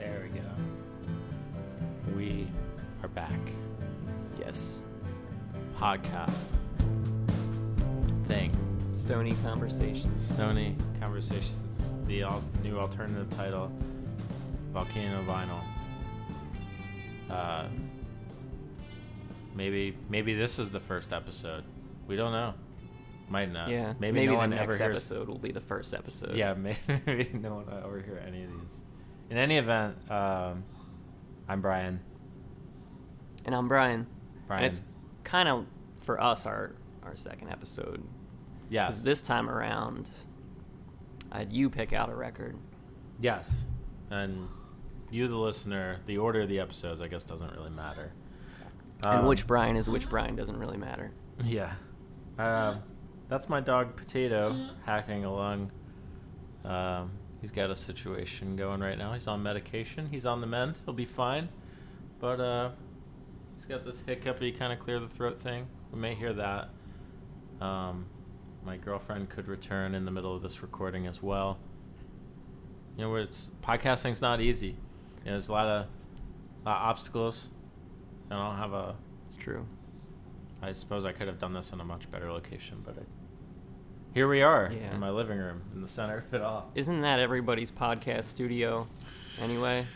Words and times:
There 0.00 0.30
we 0.32 0.38
go. 0.38 2.16
We 2.16 2.48
are 3.02 3.08
back. 3.08 3.38
Yes. 4.38 4.80
Podcast 5.76 6.30
thing. 8.24 8.56
Stony 8.94 9.36
conversations. 9.42 10.26
Stony 10.26 10.74
Conversations. 11.00 11.60
The 12.06 12.24
new 12.62 12.78
alternative 12.78 13.28
title. 13.28 13.70
Volcano 14.72 15.22
Vinyl. 15.24 15.60
Uh, 17.28 17.66
maybe 19.54 19.98
maybe 20.08 20.32
this 20.32 20.58
is 20.58 20.70
the 20.70 20.80
first 20.80 21.12
episode. 21.12 21.64
We 22.06 22.16
don't 22.16 22.32
know. 22.32 22.54
Might 23.28 23.52
not. 23.52 23.68
yeah. 23.68 23.92
Maybe, 24.00 24.24
no 24.24 24.32
the 24.32 24.38
one 24.38 24.50
next 24.50 24.62
ever 24.62 24.76
hears. 24.78 25.10
episode 25.10 25.28
will 25.28 25.38
be 25.38 25.52
the 25.52 25.60
first 25.60 25.92
episode. 25.92 26.34
Yeah, 26.34 26.54
maybe 26.54 27.30
no 27.34 27.56
one 27.56 27.66
will 27.66 27.82
ever 27.84 28.00
hear 28.00 28.22
any 28.26 28.44
of 28.44 28.50
these. 28.50 28.80
In 29.30 29.36
any 29.38 29.56
event, 29.58 29.96
um, 30.10 30.64
I'm 31.48 31.60
Brian. 31.60 32.00
And 33.44 33.54
I'm 33.54 33.68
Brian. 33.68 34.06
Brian. 34.48 34.64
And 34.64 34.72
it's 34.72 34.82
kind 35.22 35.48
of 35.48 35.66
for 36.00 36.20
us 36.20 36.46
our 36.46 36.72
our 37.04 37.14
second 37.16 37.48
episode. 37.48 38.02
yes. 38.68 39.00
this 39.00 39.22
time 39.22 39.48
around, 39.48 40.10
I 41.32 41.38
had 41.38 41.52
you 41.52 41.70
pick 41.70 41.92
out 41.92 42.10
a 42.10 42.14
record. 42.14 42.56
Yes. 43.20 43.64
And 44.10 44.48
you, 45.10 45.28
the 45.28 45.36
listener, 45.36 46.00
the 46.06 46.18
order 46.18 46.42
of 46.42 46.48
the 46.48 46.60
episodes, 46.60 47.00
I 47.00 47.08
guess, 47.08 47.24
doesn't 47.24 47.52
really 47.54 47.70
matter. 47.70 48.12
and 49.04 49.20
Um, 49.20 49.26
which 49.26 49.46
Brian 49.46 49.76
is 49.76 49.88
which 49.88 50.08
Brian 50.08 50.36
doesn't 50.36 50.58
really 50.58 50.76
matter. 50.78 51.12
Yeah. 51.44 51.72
Um, 52.38 52.82
that's 53.28 53.48
my 53.48 53.60
dog 53.60 53.96
Potato 53.96 54.54
hacking 54.84 55.24
along. 55.24 55.70
Um, 56.66 57.10
he's 57.40 57.50
got 57.50 57.70
a 57.70 57.76
situation 57.76 58.56
going 58.56 58.80
right 58.80 58.98
now. 58.98 59.12
He's 59.12 59.28
on 59.28 59.42
medication. 59.42 60.08
He's 60.10 60.26
on 60.26 60.40
the 60.40 60.46
mend. 60.46 60.80
He'll 60.84 60.94
be 60.94 61.04
fine. 61.04 61.48
But 62.18 62.40
uh, 62.40 62.70
he's 63.56 63.66
got 63.66 63.84
this 63.84 64.02
hiccupy 64.02 64.52
kind 64.52 64.72
of 64.72 64.78
clear 64.78 65.00
the 65.00 65.08
throat 65.08 65.40
thing. 65.40 65.66
We 65.92 65.98
may 65.98 66.14
hear 66.14 66.32
that. 66.34 66.70
Um, 67.60 68.06
my 68.64 68.76
girlfriend 68.76 69.30
could 69.30 69.48
return 69.48 69.94
in 69.94 70.04
the 70.04 70.10
middle 70.10 70.34
of 70.34 70.42
this 70.42 70.62
recording 70.62 71.06
as 71.06 71.22
well. 71.22 71.58
You 72.96 73.04
know, 73.04 73.10
where 73.10 73.22
it's 73.22 73.50
podcasting's 73.62 74.20
not 74.20 74.40
easy. 74.40 74.68
You 74.68 74.74
know, 75.26 75.30
there's 75.32 75.48
a 75.48 75.52
lot 75.52 75.66
of, 75.66 75.86
lot 76.66 76.76
of 76.76 76.88
obstacles. 76.88 77.48
I 78.30 78.36
don't 78.36 78.56
have 78.56 78.72
a 78.72 78.94
It's 79.26 79.36
true. 79.36 79.66
I 80.62 80.72
suppose 80.72 81.06
I 81.06 81.12
could 81.12 81.26
have 81.26 81.38
done 81.38 81.54
this 81.54 81.72
in 81.72 81.80
a 81.80 81.84
much 81.84 82.10
better 82.10 82.30
location, 82.30 82.82
but 82.84 82.96
I, 82.98 83.02
here 84.14 84.28
we 84.28 84.42
are 84.42 84.70
Yeah. 84.72 84.92
in 84.94 85.00
my 85.00 85.10
living 85.10 85.38
room 85.38 85.62
in 85.74 85.80
the 85.82 85.88
center 85.88 86.18
of 86.18 86.34
it 86.34 86.40
all. 86.42 86.70
Isn't 86.74 87.00
that 87.02 87.20
everybody's 87.20 87.70
podcast 87.70 88.24
studio 88.24 88.88
anyway? 89.40 89.86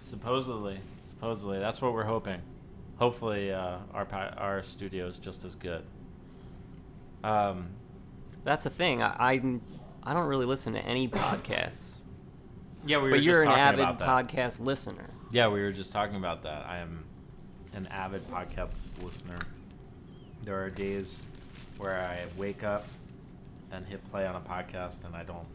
Supposedly, 0.00 0.80
supposedly, 1.04 1.58
that's 1.58 1.80
what 1.80 1.92
we're 1.92 2.04
hoping. 2.04 2.40
Hopefully, 2.96 3.52
uh, 3.52 3.78
our 3.94 4.06
our 4.36 4.62
studio 4.62 5.06
is 5.06 5.18
just 5.18 5.44
as 5.44 5.54
good. 5.54 5.84
Um, 7.24 7.68
That's 8.44 8.64
the 8.64 8.70
thing. 8.70 9.00
I, 9.02 9.14
I, 9.18 9.60
I 10.02 10.12
don't 10.14 10.26
really 10.26 10.46
listen 10.46 10.72
to 10.72 10.80
any 10.80 11.06
podcasts. 11.08 11.92
yeah, 12.84 12.96
we 12.98 13.04
were 13.04 13.10
but 13.10 13.16
just 13.18 13.26
you're 13.26 13.42
an 13.42 13.48
avid 13.48 13.86
podcast 13.98 14.58
listener. 14.60 15.08
Yeah, 15.30 15.46
we 15.48 15.62
were 15.62 15.70
just 15.70 15.92
talking 15.92 16.16
about 16.16 16.42
that. 16.42 16.66
I 16.66 16.78
am 16.78 17.04
an 17.74 17.86
avid 17.86 18.28
podcast 18.28 19.02
listener. 19.04 19.38
There 20.44 20.60
are 20.64 20.68
days 20.70 21.20
where 21.78 22.00
I 22.00 22.24
wake 22.36 22.64
up 22.64 22.84
and 23.72 23.86
hit 23.86 24.04
play 24.10 24.26
on 24.26 24.36
a 24.36 24.40
podcast, 24.40 25.04
and 25.04 25.16
I 25.16 25.24
don't 25.24 25.46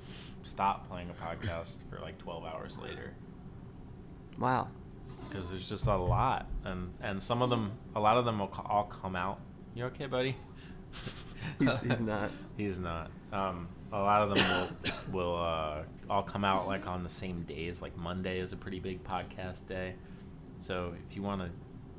stop 0.42 0.88
playing 0.90 1.10
a 1.10 1.14
podcast 1.14 1.88
for 1.90 2.00
like 2.00 2.18
12 2.18 2.44
hours 2.46 2.78
later. 2.78 3.14
Wow. 4.40 4.68
because 5.30 5.50
there's 5.50 5.68
just 5.68 5.88
a 5.88 5.96
lot, 5.96 6.48
and 6.66 6.94
and 7.02 7.22
some 7.22 7.42
of 7.42 7.50
them, 7.50 7.72
a 7.96 8.00
lot 8.00 8.18
of 8.18 8.26
them 8.26 8.40
will 8.40 8.52
all 8.66 8.84
come 8.86 9.16
out. 9.16 9.40
You 9.76 9.86
okay, 9.86 10.06
buddy? 10.08 10.36
He's- 11.60 11.82
he's 11.84 12.02
not. 12.02 12.32
He's 12.58 12.80
not. 12.80 13.12
Um, 13.32 13.68
a 13.92 14.00
lot 14.00 14.22
of 14.28 14.36
them 14.36 14.44
will 15.12 15.12
will 15.12 15.38
uh, 15.38 15.84
all 16.10 16.24
come 16.24 16.44
out 16.44 16.68
like 16.68 16.88
on 16.88 17.04
the 17.04 17.10
same 17.10 17.44
days. 17.44 17.82
Like 17.82 17.96
Monday 17.98 18.40
is 18.40 18.54
a 18.54 18.58
pretty 18.58 18.80
big 18.80 19.04
podcast 19.04 19.68
day, 19.68 19.96
so 20.60 20.94
if 21.10 21.16
you 21.16 21.22
want 21.22 21.42
to, 21.42 21.50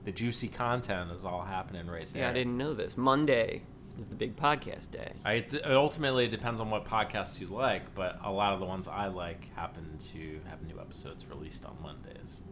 the 0.05 0.13
juicy 0.13 0.49
content 0.49 1.11
is 1.13 1.25
all 1.25 1.43
happening 1.43 1.87
right 1.87 2.03
See, 2.03 2.15
there. 2.15 2.23
Yeah, 2.25 2.31
I 2.31 2.33
didn't 2.35 2.57
know 2.57 2.75
this. 2.75 2.97
Monday 2.97 3.63
is 3.99 4.07
the 4.07 4.17
big 4.17 4.37
podcast 4.37 4.91
day. 4.91 5.13
I, 5.25 5.33
it 5.35 5.65
ultimately 5.67 6.25
it 6.27 6.31
depends 6.31 6.61
on 6.61 6.71
what 6.71 6.85
podcasts 6.85 7.41
you 7.41 7.49
like, 7.49 7.95
but 7.95 8.19
a 8.23 8.31
lot 8.31 8.53
of 8.55 8.61
the 8.61 8.67
ones 8.67 8.87
I 8.89 9.09
like 9.09 9.53
happen 9.55 9.99
to 10.13 10.41
have 10.49 10.63
new 10.63 10.79
episodes 10.81 11.27
released 11.27 11.65
on 11.65 11.77
Mondays. 11.83 12.43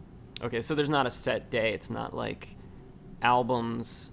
Okay, 0.41 0.61
so 0.61 0.75
there's 0.75 0.89
not 0.89 1.07
a 1.07 1.11
set 1.11 1.49
day. 1.49 1.73
It's 1.73 1.89
not 1.89 2.15
like 2.15 2.55
albums, 3.21 4.11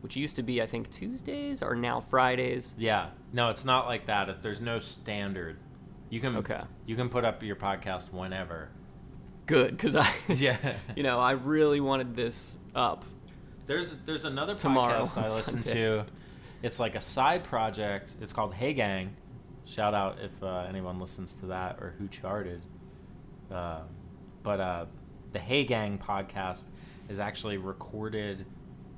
which 0.00 0.16
used 0.16 0.36
to 0.36 0.42
be, 0.42 0.60
I 0.62 0.66
think, 0.66 0.90
Tuesdays 0.90 1.62
are 1.62 1.74
now 1.76 2.00
Fridays. 2.00 2.74
Yeah, 2.78 3.10
no, 3.32 3.50
it's 3.50 3.64
not 3.64 3.86
like 3.86 4.06
that. 4.06 4.28
If 4.28 4.42
there's 4.42 4.60
no 4.60 4.78
standard, 4.78 5.58
you 6.10 6.20
can 6.20 6.36
Okay. 6.36 6.60
you 6.86 6.96
can 6.96 7.08
put 7.08 7.24
up 7.24 7.42
your 7.42 7.56
podcast 7.56 8.12
whenever. 8.12 8.70
Good, 9.46 9.72
because 9.72 9.96
I, 9.96 10.10
Yeah. 10.28 10.56
you 10.96 11.02
know, 11.02 11.20
I 11.20 11.32
really 11.32 11.80
wanted 11.80 12.16
this 12.16 12.58
up. 12.74 13.04
There's 13.66 13.96
there's 13.98 14.24
another 14.24 14.54
Tomorrow 14.54 15.02
podcast 15.02 15.18
I 15.18 15.22
listen 15.36 15.62
Sunday. 15.62 15.80
to. 15.80 16.06
It's 16.64 16.80
like 16.80 16.94
a 16.94 17.00
side 17.00 17.44
project. 17.44 18.14
It's 18.22 18.32
called 18.32 18.54
Hey 18.54 18.72
Gang. 18.72 19.14
Shout 19.66 19.92
out 19.92 20.16
if 20.22 20.42
uh, 20.42 20.64
anyone 20.66 20.98
listens 20.98 21.34
to 21.40 21.46
that 21.46 21.76
or 21.78 21.94
who 21.98 22.08
charted. 22.08 22.62
Uh, 23.52 23.82
but 24.42 24.60
uh, 24.60 24.86
the 25.32 25.38
Hey 25.38 25.64
Gang 25.64 25.98
podcast 25.98 26.70
is 27.10 27.20
actually 27.20 27.58
recorded 27.58 28.46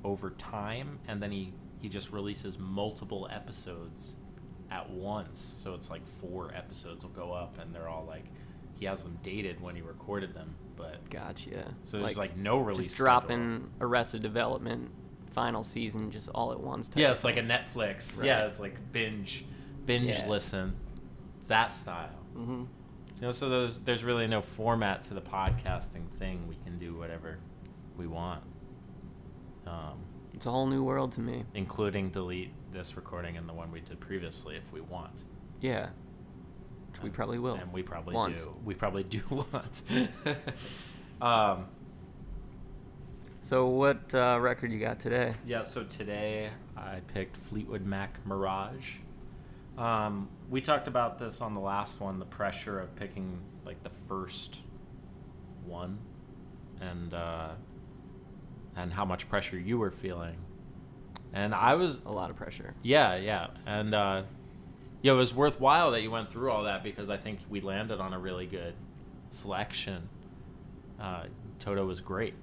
over 0.05 0.29
time, 0.29 0.97
and 1.09 1.21
then 1.21 1.29
he 1.29 1.53
he 1.81 1.89
just 1.89 2.13
releases 2.13 2.57
multiple 2.57 3.27
episodes 3.29 4.15
at 4.71 4.89
once. 4.89 5.37
So 5.37 5.73
it's 5.73 5.89
like 5.89 6.07
four 6.07 6.53
episodes 6.55 7.03
will 7.03 7.11
go 7.11 7.33
up, 7.33 7.59
and 7.59 7.75
they're 7.75 7.89
all 7.89 8.05
like 8.07 8.23
he 8.79 8.85
has 8.85 9.03
them 9.03 9.19
dated 9.23 9.59
when 9.59 9.75
he 9.75 9.81
recorded 9.81 10.33
them, 10.33 10.55
but 10.77 11.09
Gotcha. 11.09 11.73
so 11.83 11.97
there's 11.97 12.15
like, 12.15 12.37
no 12.37 12.59
release. 12.59 12.85
just 12.85 12.95
schedule. 12.95 13.05
dropping 13.05 13.69
Arrested 13.81 14.21
Development 14.21 14.89
final 15.37 15.61
season 15.61 16.09
just 16.09 16.29
all 16.29 16.51
at 16.51 16.59
once. 16.59 16.87
type 16.89 16.99
Yeah, 16.99 17.11
it's 17.11 17.23
like 17.23 17.37
a. 17.37 17.41
Netflix. 17.43 18.17
Right. 18.17 18.25
Yeah, 18.25 18.45
it's 18.47 18.59
like 18.59 18.75
binge, 18.91 19.45
binge 19.85 20.07
Yeah. 20.07 20.27
listen. 20.27 20.75
It's 21.37 21.47
that 21.47 21.71
style. 21.71 22.09
Mm-hmm. 22.35 22.63
You 23.15 23.21
know, 23.21 23.31
so 23.31 23.47
there's 23.49 23.77
there's 23.79 24.03
really 24.03 24.25
no 24.27 24.41
format 24.41 25.03
to 25.03 25.13
the 25.13 25.21
podcasting 25.21 26.09
thing. 26.17 26.47
We 26.47 26.55
can 26.63 26.79
do 26.79 26.95
whatever 26.95 27.37
we 27.97 28.07
want, 28.07 28.43
um, 29.67 29.99
It's 30.33 30.45
a 30.45 30.51
whole 30.51 30.67
new 30.67 30.83
world 30.83 31.11
to 31.13 31.21
me. 31.21 31.43
including 31.53 32.09
delete 32.09 32.51
this 32.71 32.95
recording 32.95 33.37
and 33.37 33.47
the 33.49 33.53
one 33.53 33.71
we 33.71 33.79
did 33.81 33.99
previously 33.99 34.55
if 34.55 34.71
we 34.73 34.81
want. 34.81 35.23
Yeah. 35.61 35.89
Which 36.91 37.01
we 37.03 37.09
probably 37.09 37.37
will. 37.39 37.55
and 37.55 37.71
we 37.73 37.81
probably 37.83 38.13
Want. 38.15 38.37
do. 38.37 38.55
We 38.65 38.73
probably 38.75 39.03
do 39.03 39.21
want. 39.29 39.81
um, 41.21 41.67
So, 43.47 43.67
what 43.67 44.13
uh, 44.13 44.39
record 44.41 44.73
you 44.73 44.79
got 44.81 44.99
today? 44.99 45.33
Yeah, 45.45 45.61
so 45.61 45.85
today 45.85 46.49
I 46.75 46.99
picked 47.13 47.37
Fleetwood 47.37 47.85
Mac 47.85 48.19
Mirage. 48.25 48.97
Um, 49.77 50.27
we 50.49 50.59
talked 50.59 50.89
about 50.89 51.17
this 51.17 51.39
on 51.39 51.53
the 51.53 51.61
last 51.61 52.01
one, 52.01 52.19
the 52.19 52.25
pressure 52.25 52.77
of 52.77 52.93
picking 52.97 53.39
like 53.65 53.81
the 53.83 53.89
first 53.89 54.57
one, 55.65 55.97
and 56.81 57.13
uh, 57.13 57.51
and 58.75 58.91
how 58.91 59.05
much 59.05 59.29
pressure 59.29 59.57
you 59.57 59.77
were 59.77 59.91
feeling. 59.91 60.35
And 61.31 61.55
I 61.55 61.75
was, 61.75 62.01
a 62.05 62.11
lot 62.11 62.29
of 62.29 62.35
pressure. 62.35 62.73
yeah, 62.83 63.15
yeah, 63.15 63.47
and 63.65 63.95
uh, 63.95 64.23
yeah, 65.01 65.13
it 65.13 65.15
was 65.15 65.33
worthwhile 65.33 65.91
that 65.91 66.01
you 66.01 66.11
went 66.11 66.29
through 66.29 66.51
all 66.51 66.63
that 66.63 66.83
because 66.83 67.09
I 67.09 67.15
think 67.15 67.39
we 67.49 67.61
landed 67.61 68.01
on 68.01 68.11
a 68.11 68.19
really 68.19 68.45
good 68.45 68.73
selection. 69.29 70.09
Uh, 70.99 71.27
Toto 71.59 71.85
was 71.85 72.01
great. 72.01 72.33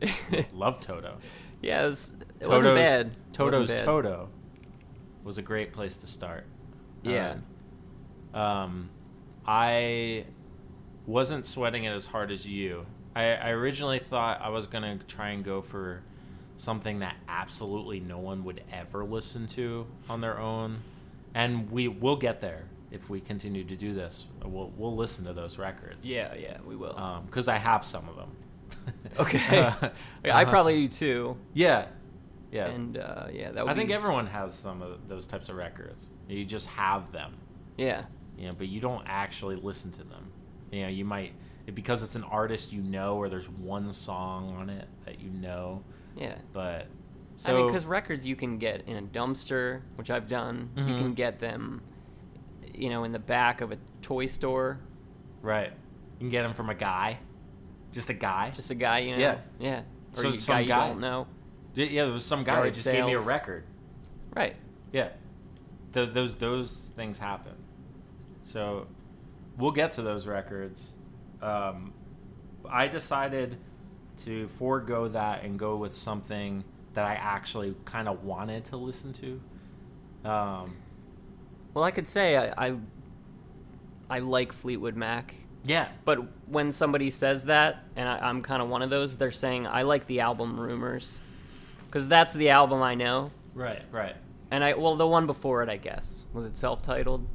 Love 0.52 0.80
Toto. 0.80 1.18
Yeah, 1.62 1.84
it, 1.84 1.86
was, 1.88 2.14
it 2.40 2.48
wasn't 2.48 2.76
bad. 2.76 3.06
It 3.06 3.06
wasn't 3.06 3.34
Toto's 3.34 3.70
bad. 3.70 3.84
Toto 3.84 4.28
was 5.24 5.38
a 5.38 5.42
great 5.42 5.72
place 5.72 5.96
to 5.98 6.06
start. 6.06 6.46
Yeah. 7.02 7.36
Um, 8.32 8.40
um, 8.40 8.90
I 9.46 10.24
wasn't 11.06 11.46
sweating 11.46 11.84
it 11.84 11.90
as 11.90 12.06
hard 12.06 12.30
as 12.30 12.46
you. 12.46 12.86
I, 13.16 13.34
I 13.34 13.50
originally 13.50 13.98
thought 13.98 14.40
I 14.40 14.50
was 14.50 14.66
gonna 14.66 14.98
try 15.08 15.30
and 15.30 15.44
go 15.44 15.62
for 15.62 16.02
something 16.56 17.00
that 17.00 17.16
absolutely 17.28 18.00
no 18.00 18.18
one 18.18 18.44
would 18.44 18.62
ever 18.72 19.04
listen 19.04 19.46
to 19.48 19.86
on 20.08 20.20
their 20.20 20.38
own, 20.38 20.82
and 21.34 21.70
we 21.70 21.88
will 21.88 22.16
get 22.16 22.40
there 22.40 22.64
if 22.90 23.10
we 23.10 23.20
continue 23.20 23.64
to 23.64 23.76
do 23.76 23.94
this. 23.94 24.26
We'll 24.44 24.72
we'll 24.76 24.96
listen 24.96 25.24
to 25.24 25.32
those 25.32 25.58
records. 25.58 26.06
Yeah, 26.06 26.34
yeah, 26.34 26.58
we 26.64 26.76
will. 26.76 27.22
because 27.26 27.48
I 27.48 27.58
have 27.58 27.84
some 27.84 28.08
of 28.08 28.16
them. 28.16 28.30
okay. 29.18 29.58
Uh, 29.60 29.88
Yeah, 30.24 30.36
I 30.36 30.42
uh-huh. 30.42 30.50
probably 30.50 30.86
do 30.86 30.88
too. 30.88 31.36
Yeah. 31.54 31.86
Yeah. 32.50 32.66
And 32.68 32.96
uh, 32.98 33.26
yeah, 33.32 33.50
that 33.52 33.64
would 33.64 33.72
I 33.72 33.74
think 33.76 33.90
everyone 33.90 34.26
has 34.26 34.54
some 34.54 34.80
of 34.82 35.08
those 35.08 35.26
types 35.26 35.48
of 35.48 35.56
records. 35.56 36.08
You 36.28 36.44
just 36.44 36.66
have 36.68 37.12
them, 37.12 37.34
Yeah. 37.76 38.04
you 38.38 38.46
know, 38.48 38.54
but 38.56 38.68
you 38.68 38.80
don't 38.80 39.04
actually 39.06 39.56
listen 39.56 39.90
to 39.92 40.04
them. 40.04 40.32
You 40.70 40.82
know, 40.82 40.88
you 40.88 41.04
might 41.04 41.32
because 41.74 42.02
it's 42.02 42.14
an 42.16 42.24
artist 42.24 42.72
you 42.72 42.80
know, 42.82 43.16
or 43.16 43.28
there's 43.28 43.48
one 43.50 43.92
song 43.92 44.54
on 44.56 44.70
it 44.70 44.88
that 45.04 45.20
you 45.20 45.28
know. 45.30 45.82
Yeah. 46.16 46.36
But 46.54 46.86
so 47.36 47.52
I 47.54 47.58
mean, 47.58 47.66
because 47.66 47.84
records 47.86 48.26
you 48.26 48.34
can 48.36 48.58
get 48.58 48.82
in 48.88 48.96
a 48.96 49.02
dumpster, 49.02 49.82
which 49.96 50.10
I've 50.10 50.26
done. 50.28 50.70
You 50.76 50.82
Mhm. 50.84 50.98
can 50.98 51.14
get 51.14 51.38
them, 51.40 51.82
you 52.74 52.88
know, 52.90 53.04
in 53.04 53.12
the 53.12 53.18
back 53.18 53.60
of 53.60 53.70
a 53.72 53.78
toy 54.02 54.26
store. 54.26 54.80
right, 55.42 55.70
you 55.70 56.18
can 56.18 56.30
get 56.30 56.42
them 56.42 56.52
from 56.54 56.68
a 56.70 56.74
guy, 56.74 57.18
just 57.92 58.10
a 58.10 58.14
guy. 58.14 58.50
Just 58.54 58.70
a 58.70 58.74
guy, 58.74 58.98
you 59.00 59.12
know. 59.12 59.18
Yeah. 59.18 59.38
Yeah. 59.58 59.80
Or 60.16 60.22
So 60.22 60.28
you, 60.28 60.36
some 60.36 60.54
guy 60.56 60.60
you 60.60 60.68
don't 60.68 61.00
know. 61.00 61.26
Yeah, 61.74 62.04
there 62.04 62.12
was 62.12 62.24
some 62.24 62.44
guy 62.44 62.62
that 62.62 62.74
just 62.74 62.86
gave 62.86 63.04
me 63.04 63.14
a 63.14 63.20
record. 63.20 63.64
Right. 64.34 64.56
Yeah, 64.92 65.10
Th- 65.92 66.08
those 66.10 66.36
those 66.36 66.72
things 66.96 67.18
happen. 67.18 67.54
So 68.42 68.86
we'll 69.58 69.70
get 69.72 69.92
to 69.92 70.02
those 70.02 70.26
records. 70.26 70.92
Um, 71.42 71.92
I 72.68 72.88
decided 72.88 73.58
to 74.24 74.48
forego 74.58 75.08
that 75.08 75.44
and 75.44 75.58
go 75.58 75.76
with 75.76 75.92
something 75.92 76.64
that 76.94 77.04
I 77.04 77.14
actually 77.14 77.76
kind 77.84 78.08
of 78.08 78.24
wanted 78.24 78.64
to 78.66 78.76
listen 78.76 79.12
to. 79.12 79.40
Um, 80.28 80.76
Well, 81.74 81.84
I 81.84 81.90
could 81.92 82.08
say 82.08 82.36
I, 82.36 82.68
I, 82.70 82.76
I 84.10 84.18
like 84.18 84.52
Fleetwood 84.52 84.96
Mac, 84.96 85.34
yeah, 85.64 85.88
but 86.04 86.18
when 86.48 86.72
somebody 86.72 87.10
says 87.10 87.44
that, 87.46 87.84
and 87.96 88.08
I, 88.08 88.18
I'm 88.18 88.42
kind 88.42 88.62
of 88.62 88.68
one 88.68 88.82
of 88.82 88.90
those, 88.90 89.16
they're 89.16 89.30
saying 89.30 89.66
I 89.66 89.82
like 89.82 90.06
the 90.06 90.20
album 90.20 90.58
Rumours, 90.58 91.20
because 91.86 92.08
that's 92.08 92.32
the 92.32 92.50
album 92.50 92.82
I 92.82 92.94
know. 92.94 93.30
right, 93.54 93.82
right. 93.90 94.16
And 94.50 94.64
I 94.64 94.74
well, 94.74 94.96
the 94.96 95.06
one 95.06 95.26
before 95.26 95.62
it, 95.62 95.68
I 95.68 95.76
guess, 95.76 96.24
was 96.32 96.46
it 96.46 96.56
self-titled? 96.56 97.26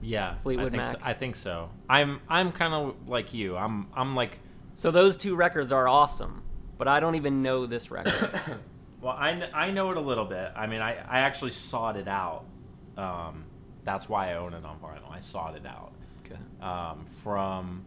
Yeah, 0.00 0.34
Fleetwood 0.38 0.66
I 0.66 0.70
think 0.70 0.82
Mac. 0.82 0.92
So, 0.96 0.98
I 1.04 1.12
think 1.14 1.36
so. 1.36 1.70
I'm 1.88 2.20
I'm 2.28 2.50
kind 2.52 2.74
of 2.74 3.08
like 3.08 3.32
you. 3.32 3.56
I'm 3.56 3.86
I'm 3.94 4.14
like 4.16 4.40
So 4.74 4.90
those 4.90 5.16
two 5.16 5.36
records 5.36 5.70
are 5.72 5.86
awesome, 5.86 6.42
but 6.78 6.88
I 6.88 6.98
don't 7.00 7.14
even 7.14 7.42
know 7.42 7.66
this 7.66 7.90
record. 7.90 8.40
Well, 9.00 9.14
I, 9.16 9.32
kn- 9.32 9.50
I 9.54 9.70
know 9.70 9.92
it 9.92 9.96
a 9.96 10.00
little 10.00 10.24
bit. 10.24 10.50
I 10.56 10.66
mean, 10.66 10.80
I, 10.80 10.94
I 11.08 11.20
actually 11.20 11.52
sought 11.52 11.96
it 11.96 12.08
out. 12.08 12.46
Um, 12.96 13.44
that's 13.84 14.08
why 14.08 14.32
I 14.32 14.34
own 14.34 14.54
it 14.54 14.64
on 14.64 14.80
vinyl. 14.80 15.08
I 15.12 15.20
sought 15.20 15.54
it 15.54 15.64
out 15.64 15.92
okay. 16.30 16.40
um, 16.60 17.06
from. 17.22 17.84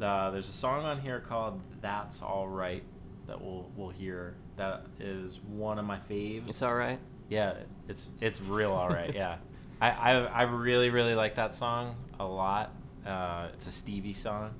Uh, 0.00 0.30
there's 0.30 0.48
a 0.48 0.52
song 0.52 0.84
on 0.84 1.00
here 1.00 1.20
called 1.20 1.60
"That's 1.80 2.22
All 2.22 2.46
Right" 2.48 2.84
that 3.26 3.40
we'll 3.40 3.70
we'll 3.76 3.90
hear. 3.90 4.36
That 4.56 4.86
is 5.00 5.40
one 5.40 5.78
of 5.78 5.84
my 5.84 5.98
faves. 5.98 6.48
It's 6.48 6.62
all 6.62 6.74
right. 6.74 6.98
Yeah, 7.28 7.54
it's 7.88 8.10
it's 8.20 8.40
real 8.40 8.72
all 8.72 8.88
right. 8.88 9.14
Yeah, 9.14 9.38
I, 9.80 9.90
I 9.90 10.12
I 10.24 10.42
really 10.42 10.90
really 10.90 11.14
like 11.14 11.34
that 11.36 11.52
song 11.52 11.96
a 12.18 12.24
lot. 12.26 12.72
Uh, 13.06 13.48
it's 13.54 13.66
a 13.66 13.70
Stevie 13.70 14.12
song, 14.14 14.54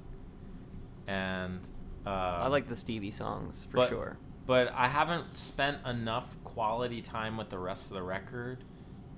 and 1.06 1.60
uh, 2.06 2.10
I 2.10 2.48
like 2.48 2.68
the 2.68 2.76
Stevie 2.76 3.10
songs 3.10 3.66
for 3.70 3.78
but- 3.78 3.88
sure. 3.88 4.16
but 4.46 4.72
I 4.74 4.88
haven't 4.88 5.36
spent 5.36 5.86
enough 5.86 6.36
quality 6.44 7.02
time 7.02 7.36
with 7.36 7.48
the 7.50 7.58
rest 7.58 7.90
of 7.90 7.94
the 7.96 8.02
record, 8.02 8.64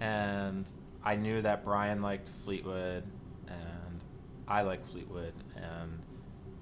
and 0.01 0.71
I 1.03 1.17
knew 1.17 1.43
that 1.43 1.65
Brian 1.65 2.03
liked 2.03 2.29
Fleetwood, 2.45 3.05
I 4.51 4.63
like 4.63 4.85
Fleetwood, 4.87 5.33
and 5.57 6.01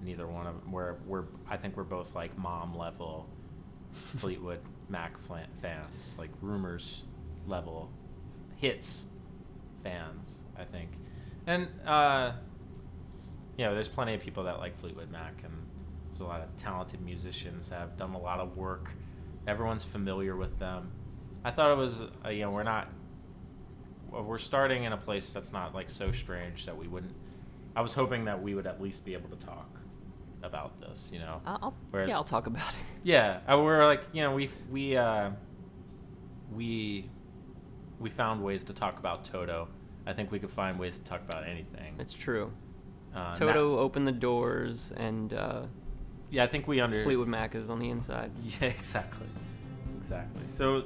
neither 0.02 0.26
one 0.26 0.46
of 0.46 0.61
them. 0.61 0.70
we're 0.70 0.96
we're 1.06 1.25
I 1.49 1.56
think 1.56 1.76
we're 1.76 1.85
both 1.85 2.14
like 2.14 2.37
mom 2.37 2.76
level 2.76 3.29
Fleetwood 4.17 4.61
Mac 4.88 5.17
fans, 5.19 6.17
like 6.19 6.31
rumors 6.43 7.05
level 7.46 7.90
hits 8.56 9.06
fans. 9.82 10.37
I 10.56 10.64
think, 10.64 10.90
and 11.46 11.69
uh, 11.87 12.32
you 13.56 13.64
know, 13.64 13.75
there's 13.75 13.88
plenty 13.88 14.14
of 14.14 14.20
people 14.20 14.44
that 14.44 14.58
like 14.58 14.79
Fleetwood 14.79 15.11
Mac, 15.11 15.43
and 15.43 15.52
there's 16.11 16.20
a 16.20 16.25
lot 16.25 16.40
of 16.40 16.56
talented 16.56 17.00
musicians 17.00 17.70
that 17.70 17.81
have 17.81 17.96
done 17.96 18.14
a 18.14 18.20
lot 18.20 18.38
of 18.38 18.56
work. 18.56 18.90
Everyone's 19.46 19.85
familiar 19.85 20.37
with 20.37 20.58
them. 20.58 20.93
I 21.44 21.50
thought 21.50 21.73
it 21.73 21.76
was, 21.76 22.02
uh, 22.25 22.29
you 22.29 22.43
know, 22.43 22.50
we're 22.50 22.64
not, 22.64 22.88
we're 24.11 24.38
starting 24.38 24.85
in 24.85 24.93
a 24.93 24.96
place 24.96 25.31
that's 25.31 25.52
not 25.52 25.75
like 25.75 25.88
so 25.88 26.12
strange 26.12 26.67
that 26.67 26.76
we 26.76 26.87
wouldn't. 26.87 27.14
I 27.78 27.80
was 27.80 27.94
hoping 27.94 28.25
that 28.25 28.42
we 28.42 28.56
would 28.56 28.66
at 28.66 28.82
least 28.82 29.04
be 29.04 29.12
able 29.14 29.28
to 29.28 29.36
talk 29.36 29.78
about 30.42 30.80
this, 30.80 31.10
you 31.12 31.20
know. 31.20 31.40
I'll, 31.46 31.76
Whereas- 31.92 32.08
yeah, 32.08 32.16
I'll 32.16 32.25
talk 32.25 32.48
about 32.48 32.69
it. 32.70 32.80
Yeah, 33.04 33.38
uh, 33.48 33.56
we're 33.62 33.86
like 33.86 34.02
you 34.12 34.22
know 34.22 34.34
we 34.34 34.50
we 34.69 34.96
uh, 34.96 35.30
we 36.52 37.08
we 38.00 38.10
found 38.10 38.42
ways 38.42 38.64
to 38.64 38.72
talk 38.72 38.98
about 38.98 39.25
Toto. 39.25 39.69
I 40.08 40.12
think 40.12 40.32
we 40.32 40.40
could 40.40 40.50
find 40.50 40.76
ways 40.76 40.98
to 40.98 41.04
talk 41.04 41.22
about 41.28 41.46
anything. 41.46 41.94
It's 42.00 42.12
true. 42.12 42.50
Uh, 43.14 43.36
Toto 43.36 43.78
opened 43.78 44.08
the 44.08 44.12
doors, 44.12 44.92
and 44.96 45.32
uh, 45.32 45.62
yeah, 46.30 46.42
I 46.42 46.48
think 46.48 46.66
we 46.66 46.80
under. 46.80 47.04
Fleetwood 47.04 47.28
Mac 47.28 47.54
is 47.54 47.70
on 47.70 47.78
the 47.78 47.90
inside. 47.90 48.32
Yeah, 48.60 48.66
exactly, 48.70 49.28
exactly. 50.00 50.42
So 50.48 50.82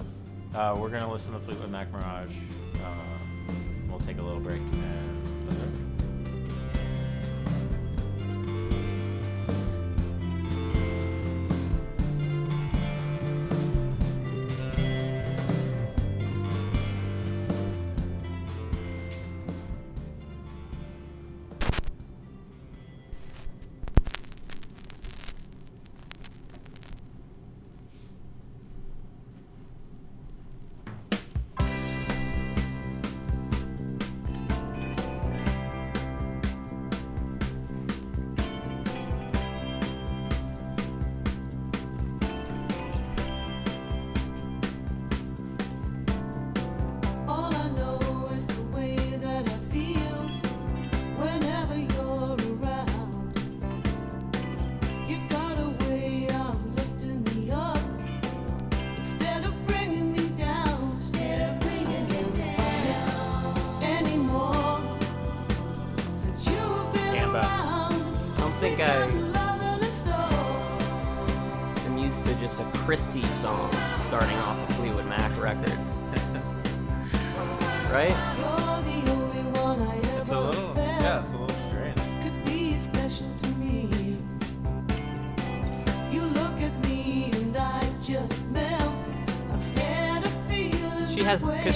uh, 0.54 0.76
we're 0.78 0.90
gonna 0.90 1.10
listen 1.10 1.32
to 1.32 1.40
Fleetwood 1.40 1.70
Mac 1.70 1.90
Mirage. 1.90 2.36
Uh, 2.76 3.52
we'll 3.88 3.98
take 4.00 4.18
a 4.18 4.22
little 4.22 4.40
break 4.40 4.60
and. 4.60 5.81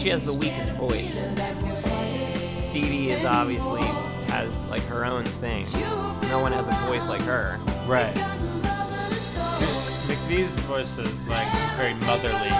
She 0.07 0.11
has 0.11 0.25
the 0.25 0.35
weakest 0.35 0.71
voice. 0.75 1.19
Stevie 2.65 3.11
is 3.11 3.25
obviously 3.25 3.83
has 4.29 4.65
like 4.67 4.83
her 4.83 5.05
own 5.05 5.25
thing. 5.25 5.67
No 6.29 6.39
one 6.39 6.53
has 6.53 6.69
a 6.69 6.87
voice 6.87 7.09
like 7.09 7.23
her. 7.23 7.59
Right. 7.89 8.15
McVie's 10.07 10.57
voice 10.61 10.97
is 10.97 11.27
like 11.27 11.49
very 11.75 11.95
motherly. 11.95 12.51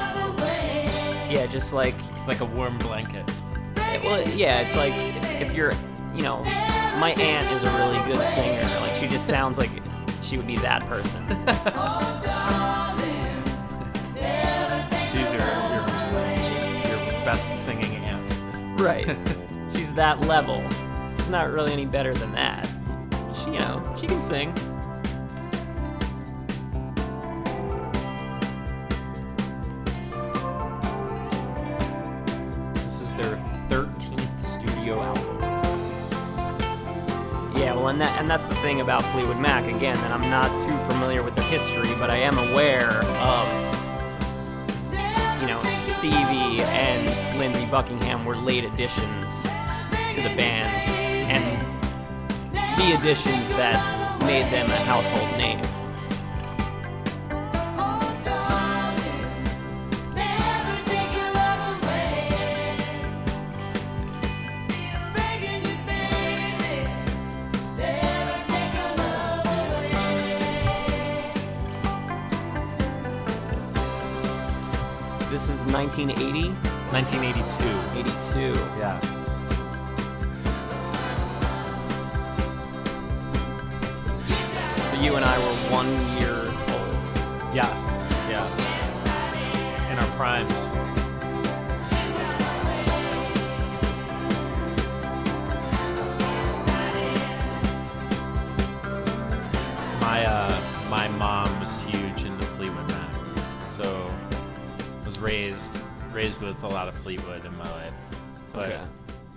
Yeah, 1.31 1.47
just 1.49 1.73
like 1.73 1.95
It's 2.17 2.27
like 2.27 2.41
a 2.41 2.47
warm 2.47 2.79
blanket. 2.79 3.31
well, 3.77 4.29
yeah, 4.31 4.63
it's 4.63 4.75
like 4.75 4.95
if 5.41 5.55
you're, 5.55 5.73
you 6.17 6.23
know, 6.23 6.43
my 6.99 7.15
aunt 7.17 7.49
is 7.53 7.63
a 7.63 7.71
really 7.77 8.05
good 8.13 8.27
singer. 8.35 8.63
Like 8.81 8.97
she 8.97 9.07
just 9.07 9.29
sounds 9.29 9.57
like 9.57 9.71
she 10.21 10.37
would 10.37 10.49
be 10.49 10.57
that 10.57 10.83
person. 10.89 11.23
best 17.37 17.67
singing 17.67 17.95
aunt. 17.97 18.81
right. 18.81 19.05
She's 19.75 19.93
that 19.93 20.19
level. 20.23 20.65
She's 21.19 21.29
not 21.29 21.51
really 21.51 21.71
any 21.71 21.85
better 21.85 22.15
than 22.15 22.33
that. 22.33 22.67
She, 23.35 23.51
you 23.51 23.59
know, 23.59 23.95
she 24.01 24.07
can 24.07 24.21
sing. 24.21 24.55
This 32.73 33.03
is 33.03 33.13
their 33.13 33.37
13th 33.69 34.41
studio 34.41 35.03
album. 35.03 35.37
Yeah, 37.55 37.75
well, 37.75 37.89
and 37.89 38.01
that 38.01 38.19
and 38.19 38.31
that's 38.31 38.49
the 38.49 38.55
thing 38.57 38.81
about 38.81 39.03
Fleetwood 39.13 39.41
Mac 39.41 39.67
again 39.67 39.97
that 39.97 40.11
I'm 40.11 40.31
not 40.31 40.49
too 40.63 40.79
familiar 40.91 41.23
with 41.23 41.35
their 41.35 41.45
history, 41.45 41.95
but 41.99 42.09
I 42.09 42.17
am 42.17 42.39
aware 42.39 43.03
of 43.03 43.46
Buckingham 47.77 48.25
were 48.25 48.39
late 48.39 48.65
additions 48.65 49.43
to 49.43 50.23
the 50.23 50.35
band 50.35 50.67
and 51.29 51.45
the 52.55 52.99
additions 52.99 53.51
that 53.51 54.19
made 54.23 54.51
them 54.51 54.71
a 54.71 54.77
household 54.77 55.31
name. 55.37 55.61
This 75.31 75.51
is 75.51 75.63
1980, 75.67 76.55
1982. 76.93 78.01
82. 78.01 78.55
Yeah. 78.79 79.01
So 84.91 85.01
you 85.03 85.17
and 85.17 85.25
I 85.25 85.39
were 85.39 85.55
one 85.71 85.91
year 86.19 86.37
old. 86.37 87.55
Yes. 87.55 87.93
Yeah. 88.31 88.47
In 89.93 89.99
our 89.99 90.17
primes. 90.17 90.66
Raised 106.17 106.41
with 106.41 106.63
a 106.63 106.69
lot 106.69 106.89
of 106.89 106.95
Fleetwood 106.95 107.45
in 107.45 107.55
my 107.59 107.71
life, 107.71 107.93
but 108.55 108.71
Okay. 108.71 108.83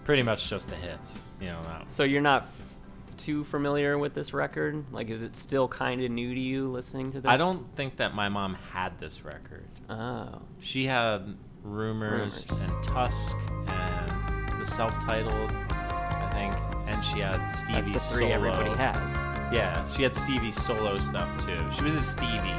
pretty 0.06 0.24
much 0.24 0.50
just 0.50 0.70
the 0.70 0.76
hits. 0.78 1.20
You 1.42 1.48
know, 1.48 1.62
that 1.64 1.92
So 1.92 2.04
you're 2.06 2.22
not 2.22 2.44
f- 2.44 2.76
too 3.18 3.44
familiar 3.44 3.98
with 3.98 4.14
this 4.14 4.34
record? 4.34 4.86
Like, 4.94 5.10
is 5.10 5.22
it 5.22 5.36
still 5.36 5.68
kind 5.68 6.02
of 6.02 6.10
new 6.10 6.34
to 6.34 6.40
you 6.40 6.70
listening 6.70 7.12
to 7.12 7.20
this? 7.22 7.30
I 7.30 7.36
don't 7.36 7.66
think 7.76 7.98
that 7.98 8.16
my 8.16 8.30
mom 8.30 8.56
had 8.72 8.98
this 8.98 9.26
record. 9.26 9.66
Oh. 9.90 10.40
She 10.62 10.86
had 10.86 11.36
Rumours, 11.64 12.46
Rumours. 12.50 12.62
and 12.72 12.84
Tusk 12.84 13.36
and 13.68 14.48
the 14.62 14.66
self-titled, 14.66 15.52
I 15.70 16.30
think, 16.32 16.56
and 16.88 17.04
she 17.04 17.20
had 17.20 17.46
Stevie. 17.52 17.74
That's 17.74 17.92
the 17.92 18.00
three 18.00 18.30
solo. 18.30 18.36
everybody 18.36 18.70
has. 18.78 19.54
Yeah, 19.54 19.86
she 19.96 20.04
had 20.04 20.16
Stevie 20.16 20.52
solo 20.52 20.98
stuff 20.98 21.28
too. 21.46 21.60
She 21.76 21.84
was 21.84 21.96
a 21.96 22.02
Stevie 22.02 22.54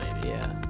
lady. 0.00 0.28
Yeah. 0.28 0.61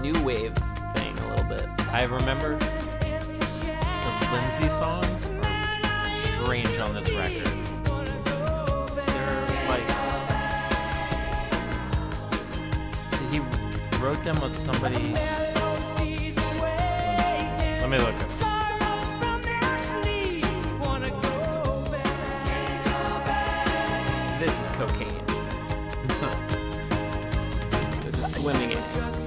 New 0.00 0.22
wave 0.22 0.54
thing, 0.94 1.18
a 1.18 1.28
little 1.28 1.48
bit. 1.48 1.66
I 1.90 2.04
remember 2.04 2.56
the 2.56 4.28
Lindsey 4.32 4.68
songs 4.68 5.28
are 5.42 6.16
strange 6.32 6.78
on 6.78 6.94
this 6.94 7.10
record. 7.10 7.50
They're 9.06 9.46
like 9.68 9.82
he 13.32 13.40
wrote 13.98 14.22
them 14.22 14.40
with 14.40 14.54
somebody. 14.54 15.14
Let 17.80 17.90
me 17.90 17.98
look. 17.98 18.14
This 24.38 24.60
is 24.60 24.68
cocaine. 24.76 25.24
This 28.04 28.16
is 28.18 28.34
swimming 28.34 28.70
in. 28.70 29.17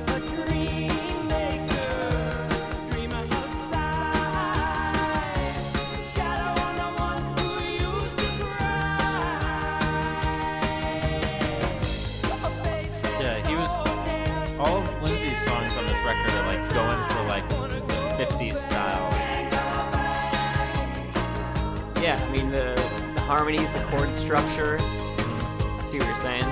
Harmonies, 23.44 23.72
the 23.72 23.80
chord 23.86 24.14
structure. 24.14 24.78
I 24.80 25.82
see 25.82 25.98
what 25.98 26.06
you're 26.06 26.16
saying. 26.18 26.44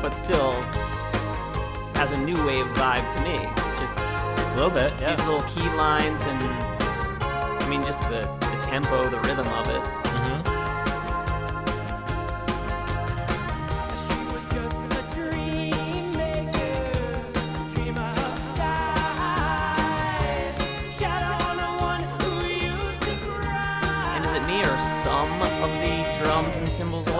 But 0.00 0.12
still 0.12 0.52
has 1.96 2.12
a 2.12 2.20
new 2.20 2.36
wave 2.46 2.66
vibe 2.66 3.12
to 3.14 3.20
me. 3.22 3.38
Just 3.80 3.98
A 3.98 4.54
little 4.54 4.70
bit, 4.70 4.92
yeah. 5.00 5.16
these 5.16 5.26
little 5.26 5.42
key 5.42 5.68
lines 5.76 6.24
and 6.24 6.38
I 7.60 7.66
mean 7.68 7.80
just 7.80 8.02
the, 8.02 8.20
the 8.20 8.62
tempo, 8.64 9.08
the 9.08 9.18
rhythm 9.22 9.48
of 9.48 9.68
it. 9.70 10.07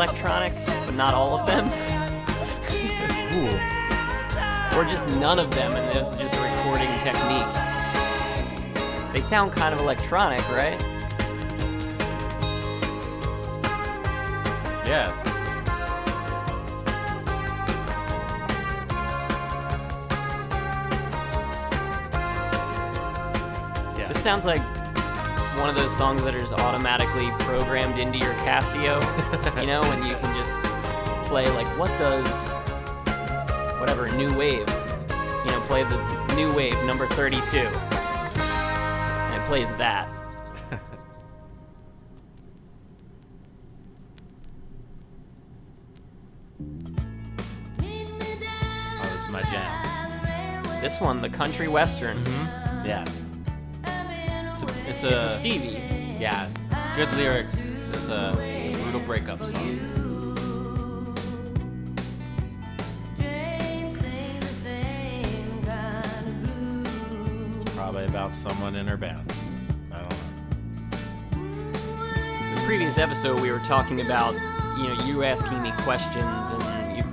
And 0.00 0.10
cymbals 0.10 0.20
electronic, 0.20 0.52
but 0.86 0.94
not 0.94 1.14
all 1.14 1.38
of 1.38 1.46
them? 1.46 1.68
or 4.76 4.84
just 4.84 5.06
none 5.18 5.40
of 5.40 5.50
them 5.50 5.74
and 5.74 5.92
this 5.92 6.12
is 6.12 6.18
just 6.18 6.34
a 6.36 6.40
recording 6.40 6.90
technique? 7.00 7.52
They 9.12 9.20
sound 9.20 9.50
kind 9.52 9.74
of 9.74 9.80
electronic, 9.80 10.46
right? 10.50 10.80
Yeah. 14.86 15.12
Yeah. 23.98 24.08
This 24.08 24.22
sounds 24.22 24.46
like 24.46 24.62
one 25.58 25.68
of 25.68 25.74
those 25.74 25.96
songs 25.96 26.22
that 26.24 26.34
is 26.34 26.52
automatically 26.52 27.28
programmed 27.44 27.98
into 27.98 28.18
your 28.18 28.32
Casio, 28.34 29.00
you 29.60 29.66
know, 29.66 29.82
and 29.82 30.06
you 30.06 30.14
can 30.16 30.36
just 30.36 30.60
play 31.28 31.48
like 31.50 31.66
what 31.78 31.90
does 31.98 32.54
whatever 33.80 34.08
new 34.16 34.32
wave, 34.38 34.60
you 34.60 35.50
know, 35.50 35.62
play 35.66 35.82
the 35.84 36.34
new 36.36 36.54
wave 36.54 36.80
number 36.84 37.06
32, 37.08 37.58
and 37.58 39.34
it 39.34 39.46
plays 39.46 39.74
that. 39.76 40.08
Oh, 49.00 49.08
this 49.12 49.22
is 49.22 49.28
my 49.28 49.42
jam. 49.42 50.82
This 50.82 51.00
one, 51.00 51.22
the 51.22 51.28
country 51.28 51.68
western, 51.68 52.16
mm-hmm. 52.18 52.86
Yeah. 52.86 53.04
It's 55.00 55.04
a, 55.04 55.14
it's 55.14 55.24
a, 55.24 55.28
Stevie. 55.28 56.16
yeah, 56.18 56.48
good 56.96 57.12
lyrics. 57.14 57.64
It's 57.92 58.08
a, 58.08 58.34
it's 58.40 58.76
a 58.76 58.82
brutal 58.82 59.00
breakup 59.02 59.40
song. 59.40 59.78
It's 67.60 67.74
probably 67.74 68.04
about 68.04 68.32
someone 68.34 68.74
in 68.76 68.86
her 68.86 68.96
band. 68.96 69.20
I 69.92 69.96
don't 69.96 70.10
know. 71.32 72.54
the 72.54 72.62
previous 72.66 72.98
episode 72.98 73.40
we 73.40 73.50
were 73.50 73.58
talking 73.60 74.00
about 74.00 74.34
you 74.78 74.88
know 74.88 75.04
you 75.04 75.24
asking 75.24 75.60
me 75.62 75.72
questions 75.78 76.24
and 76.50 76.96
you 76.96 77.04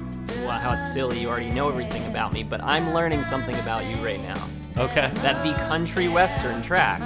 well, 0.45 0.51
how 0.59 0.73
it's 0.73 0.91
silly 0.93 1.19
you 1.19 1.27
already 1.29 1.49
know 1.49 1.69
everything 1.69 2.05
about 2.05 2.31
me 2.31 2.43
but 2.43 2.61
i'm 2.61 2.93
learning 2.93 3.23
something 3.23 3.55
about 3.59 3.83
you 3.85 3.95
right 4.05 4.21
now 4.21 4.47
Okay. 4.77 5.09
that 5.15 5.41
the 5.43 5.53
country 5.67 6.07
western 6.09 6.61
track 6.61 6.99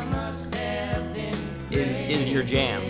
is 1.71 2.01
is 2.01 2.27
your 2.29 2.43
jam 2.43 2.81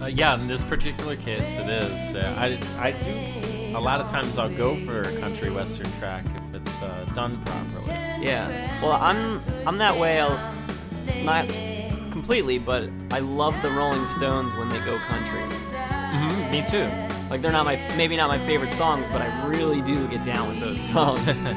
Uh, 0.00 0.06
yeah, 0.06 0.34
in 0.40 0.46
this 0.48 0.64
particular 0.64 1.14
case, 1.16 1.58
it 1.58 1.68
is. 1.68 2.16
Uh, 2.16 2.34
I, 2.38 2.46
I 2.88 2.92
do. 2.92 3.76
A 3.76 3.78
lot 3.78 4.00
of 4.00 4.10
times, 4.10 4.38
I'll 4.38 4.48
go 4.56 4.74
for 4.86 5.02
a 5.02 5.12
country 5.20 5.50
western 5.50 5.90
track 5.98 6.24
if 6.48 6.54
it's 6.56 6.82
uh, 6.82 7.04
done 7.14 7.36
properly. 7.44 7.92
yeah 8.24 8.80
well 8.82 8.96
i'm 9.00 9.40
i'm 9.66 9.76
that 9.78 9.96
way 9.98 10.18
I'll, 10.20 10.38
not 11.22 11.46
completely, 12.10 12.58
but 12.58 12.88
I 13.12 13.20
love 13.20 13.54
the 13.62 13.70
Rolling 13.70 14.04
Stones 14.06 14.54
when 14.56 14.68
they 14.70 14.78
go 14.84 14.96
country. 15.12 15.42
hmm 16.12 16.50
me 16.50 16.64
too. 16.66 16.88
Like 17.30 17.40
they're 17.42 17.52
not 17.52 17.64
my 17.66 17.76
maybe 17.96 18.16
not 18.16 18.28
my 18.28 18.38
favorite 18.46 18.72
songs, 18.72 19.06
but 19.12 19.20
I 19.22 19.28
really 19.46 19.80
do 19.82 20.08
get 20.08 20.24
down 20.24 20.48
with 20.48 20.60
those 20.60 20.80
songs. 20.94 21.46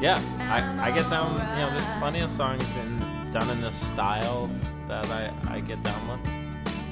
Yeah, 0.00 0.20
I, 0.56 0.88
I 0.88 0.94
get 0.94 1.10
down. 1.10 1.32
You 1.32 1.62
know, 1.62 1.70
there's 1.70 1.98
plenty 1.98 2.20
of 2.20 2.30
songs 2.30 2.62
in 2.82 2.90
done 3.32 3.50
in 3.50 3.60
this 3.60 3.74
style 3.74 4.48
that 4.88 5.06
I, 5.10 5.54
I 5.54 5.60
get 5.60 5.82
down 5.82 6.08
with. 6.08 6.20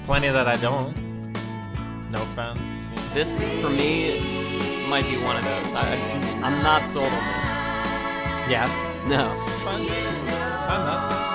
Plenty 0.04 0.28
that 0.28 0.46
I 0.46 0.56
don't. 0.56 0.94
No 2.10 2.22
offense. 2.22 2.60
you 2.90 2.96
know. 2.96 3.14
this 3.14 3.42
for 3.60 3.70
me 3.70 4.86
might 4.88 5.04
be 5.04 5.16
one 5.24 5.36
of 5.36 5.44
those. 5.44 5.74
I, 5.74 5.94
I'm 6.44 6.62
not 6.62 6.86
sold 6.86 7.06
on 7.06 7.12
this. 7.12 7.50
Yeah, 8.48 8.68
No. 9.08 9.32
it's 9.48 9.60
fun. 9.62 9.80
I'm 9.80 10.84
not. 10.86 11.26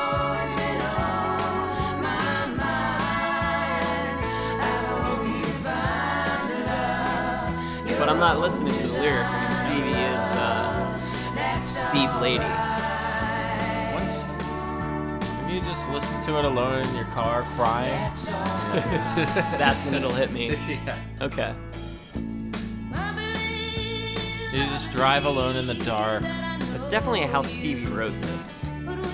But 8.00 8.10
I'm 8.10 8.18
not 8.20 8.40
listening 8.40 8.74
to 8.74 8.88
the 8.88 9.00
lyrics. 9.00 9.30
I 9.32 9.42
mean, 9.44 9.70
Stevie 9.70 9.90
is 9.92 10.26
uh, 10.36 11.92
deep 11.94 12.10
lady. 12.20 12.71
Once 15.52 15.66
when 15.66 15.70
you 15.70 15.70
just 15.70 15.90
listen 15.90 16.22
to 16.22 16.40
it 16.40 16.46
alone 16.46 16.86
in 16.86 16.96
your 16.96 17.06
car 17.06 17.44
crying. 17.56 17.92
That's 19.58 19.84
when 19.86 19.96
it'll 19.96 20.14
hit 20.14 20.32
me. 20.32 20.50
yeah. 20.68 20.98
Okay. 21.22 21.54
You 24.54 24.66
just 24.66 24.92
drive 24.92 25.26
alone 25.26 25.56
in 25.56 25.68
the 25.68 25.74
dark. 25.74 26.24
That's 26.24 26.88
definitely 26.88 27.22
how 27.22 27.42
Stevie 27.42 27.92
wrote 27.92 28.14
this. 28.22 28.66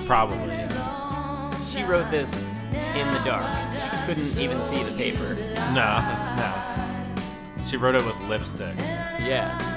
Probably. 0.05 0.47
Yeah. 0.47 1.65
She 1.65 1.83
wrote 1.83 2.09
this 2.11 2.43
in 2.73 3.07
the 3.13 3.21
dark. 3.25 3.45
She 3.75 4.05
couldn't 4.05 4.37
even 4.39 4.61
see 4.61 4.83
the 4.83 4.91
paper. 4.91 5.35
No, 5.73 5.97
no. 6.37 7.63
She 7.67 7.77
wrote 7.77 7.95
it 7.95 8.05
with 8.05 8.19
lipstick. 8.29 8.77
Yeah. 8.77 9.76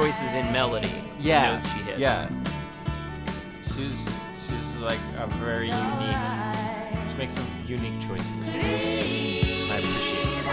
Choices 0.00 0.34
in 0.34 0.50
melody. 0.50 0.90
Yeah, 1.20 1.52
Notes 1.52 1.70
she 1.74 1.80
hits. 1.80 1.98
yeah. 1.98 2.26
She's 3.74 4.08
she's 4.46 4.78
like 4.80 4.98
a 5.18 5.26
very 5.36 5.66
unique. 5.68 6.16
She 7.10 7.16
makes 7.18 7.34
some 7.34 7.46
unique 7.66 8.00
choices. 8.00 8.30
I 8.48 9.76
appreciate 9.76 10.26
it. 10.26 10.46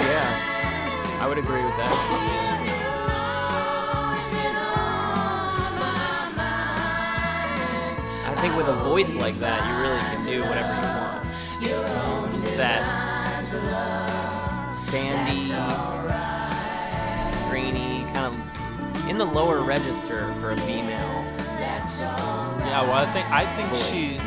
Yeah. 0.00 1.20
I 1.20 1.26
would 1.28 1.38
agree 1.38 1.62
with 1.64 1.76
that. 1.76 3.04
I 8.26 8.34
think 8.40 8.56
with 8.56 8.68
a 8.68 8.74
voice 8.74 9.14
like 9.14 9.38
that, 9.38 9.60
you 9.68 9.74
really 9.82 10.00
can 10.00 10.26
do 10.26 10.40
whatever 10.48 10.74
you 11.60 11.76
want. 11.80 12.34
Just 12.34 12.56
that 12.56 12.82
sandy, 14.74 15.48
grainy, 15.48 15.50
kind 15.50 16.10
of 16.10 16.23
in 19.08 19.18
the 19.18 19.24
lower 19.24 19.60
register 19.62 20.32
for 20.40 20.52
a 20.52 20.56
female. 20.62 21.24
Yeah, 21.98 22.82
well, 22.82 22.92
I 22.94 23.06
think 23.12 23.30
I 23.30 23.44
think 23.56 23.68
Voice. 23.68 23.86
she 23.90 24.18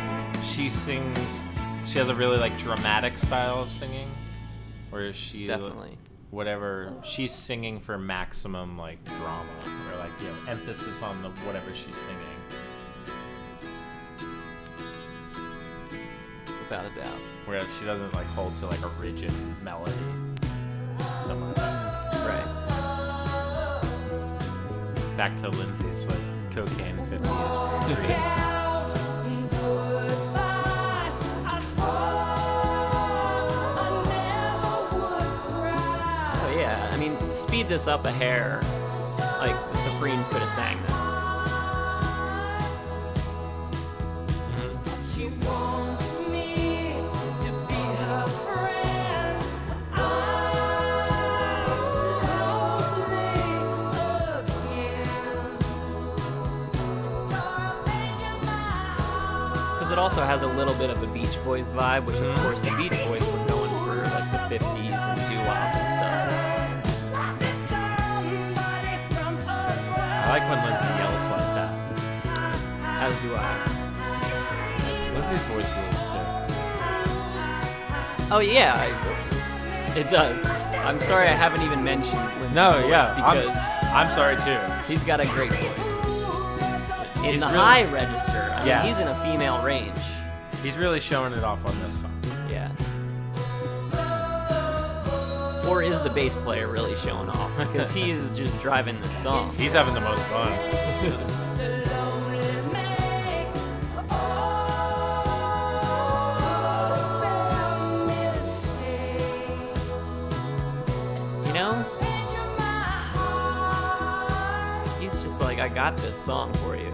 she 0.43 0.69
sings. 0.69 1.41
She 1.87 1.97
has 1.99 2.09
a 2.09 2.15
really 2.15 2.37
like 2.37 2.57
dramatic 2.57 3.17
style 3.17 3.61
of 3.61 3.71
singing, 3.71 4.09
where 4.89 5.11
she 5.13 5.47
Definitely. 5.47 5.97
whatever 6.31 6.93
she's 7.03 7.31
singing 7.33 7.79
for 7.79 7.97
maximum 7.97 8.77
like 8.77 9.03
drama 9.03 9.49
or 9.91 9.97
like 9.99 10.11
you 10.21 10.27
know 10.27 10.51
emphasis 10.51 11.01
on 11.01 11.21
the 11.23 11.29
whatever 11.45 11.73
she's 11.73 11.95
singing. 11.95 12.37
Without 16.45 16.85
a 16.85 16.89
doubt. 16.95 17.19
Whereas 17.45 17.67
she 17.79 17.85
doesn't 17.85 18.13
like 18.13 18.27
hold 18.27 18.55
to 18.57 18.67
like 18.67 18.81
a 18.81 18.89
rigid 19.01 19.31
melody 19.63 19.93
so 21.25 21.35
much. 21.35 21.96
Back 25.17 25.35
to 25.37 25.49
Lindsey's 25.49 26.05
like 26.05 26.19
cocaine 26.51 26.95
50s 26.95 27.87
dreams. 27.87 28.07
Yeah, 36.55 36.91
I 36.93 36.97
mean, 36.99 37.31
speed 37.31 37.67
this 37.67 37.87
up 37.87 38.05
a 38.05 38.11
hair. 38.11 38.61
Like 39.39 39.55
the 39.71 39.77
Supremes 39.77 40.27
could 40.27 40.41
have 40.41 40.49
sang 40.49 40.79
this. 40.83 41.06
Has 60.37 60.45
a 60.45 60.53
little 60.53 60.75
bit 60.75 60.91
of 60.91 61.01
a 61.01 61.07
Beach 61.07 61.35
Boys 61.43 61.71
vibe, 61.71 62.05
which 62.05 62.17
of 62.17 62.21
mm-hmm. 62.21 62.43
course 62.43 62.61
the 62.61 62.69
Beach 62.77 62.91
Boys 63.07 63.25
were 63.25 63.45
known 63.49 63.67
for 63.81 63.95
like 64.13 64.29
the 64.29 64.37
50s 64.53 65.01
and 65.01 65.17
doo-wop 65.33 65.57
and 65.73 65.87
stuff. 65.97 66.29
I 69.97 70.29
like 70.29 70.45
when 70.47 70.61
Lindsey 70.63 70.85
yells 70.93 71.25
like 71.33 71.49
that. 71.57 71.71
As 73.01 73.17
do 73.23 73.33
I. 73.33 73.41
Lindsey's 75.15 75.41
voice 75.47 75.71
rules 75.73 76.01
too. 76.05 76.21
Oh 78.31 78.39
yeah, 78.39 78.75
I, 78.77 79.97
it 79.97 80.07
does. 80.07 80.45
I'm 80.85 80.99
sorry 80.99 81.29
I 81.29 81.31
haven't 81.31 81.63
even 81.63 81.83
mentioned 81.83 82.21
Lindsey's 82.21 82.53
No, 82.53 82.73
voice 82.73 82.89
yeah, 82.91 83.07
I'm- 83.07 83.37
because 83.37 83.57
I'm 83.91 84.11
sorry 84.11 84.35
too. 84.35 84.59
he's 84.87 85.03
got 85.03 85.19
a 85.19 85.25
great 85.29 85.51
voice. 85.51 85.93
In 87.25 87.31
He's 87.31 87.39
the 87.39 87.47
really- 87.47 87.57
high 87.57 87.85
register, 87.85 88.53
I 88.53 88.57
mean, 88.59 88.67
Yeah. 88.67 88.83
he's 88.83 88.99
in 88.99 89.07
a 89.07 89.15
female 89.23 89.63
range. 89.63 89.95
He's 90.63 90.75
really 90.77 90.99
showing 90.99 91.33
it 91.33 91.43
off 91.43 91.65
on 91.65 91.79
this 91.81 92.01
song. 92.01 92.19
Yeah. 92.49 92.71
Or 95.69 95.83
is 95.83 96.01
the 96.01 96.09
bass 96.09 96.35
player 96.35 96.67
really 96.67 96.95
showing 96.95 97.29
off? 97.29 97.51
Because 97.57 97.91
he 97.91 98.11
is 98.11 98.37
just 98.37 98.57
driving 98.59 98.99
the 99.01 99.09
song. 99.09 99.51
He's 99.53 99.73
having 99.73 99.93
the 99.93 100.01
most 100.01 100.23
fun. 100.25 100.51
You 111.45 111.53
know? 111.53 111.83
He's 114.99 115.21
just 115.23 115.41
like, 115.41 115.59
I 115.59 115.67
got 115.67 115.97
this 115.97 116.19
song 116.19 116.53
for 116.55 116.75
you. 116.75 116.93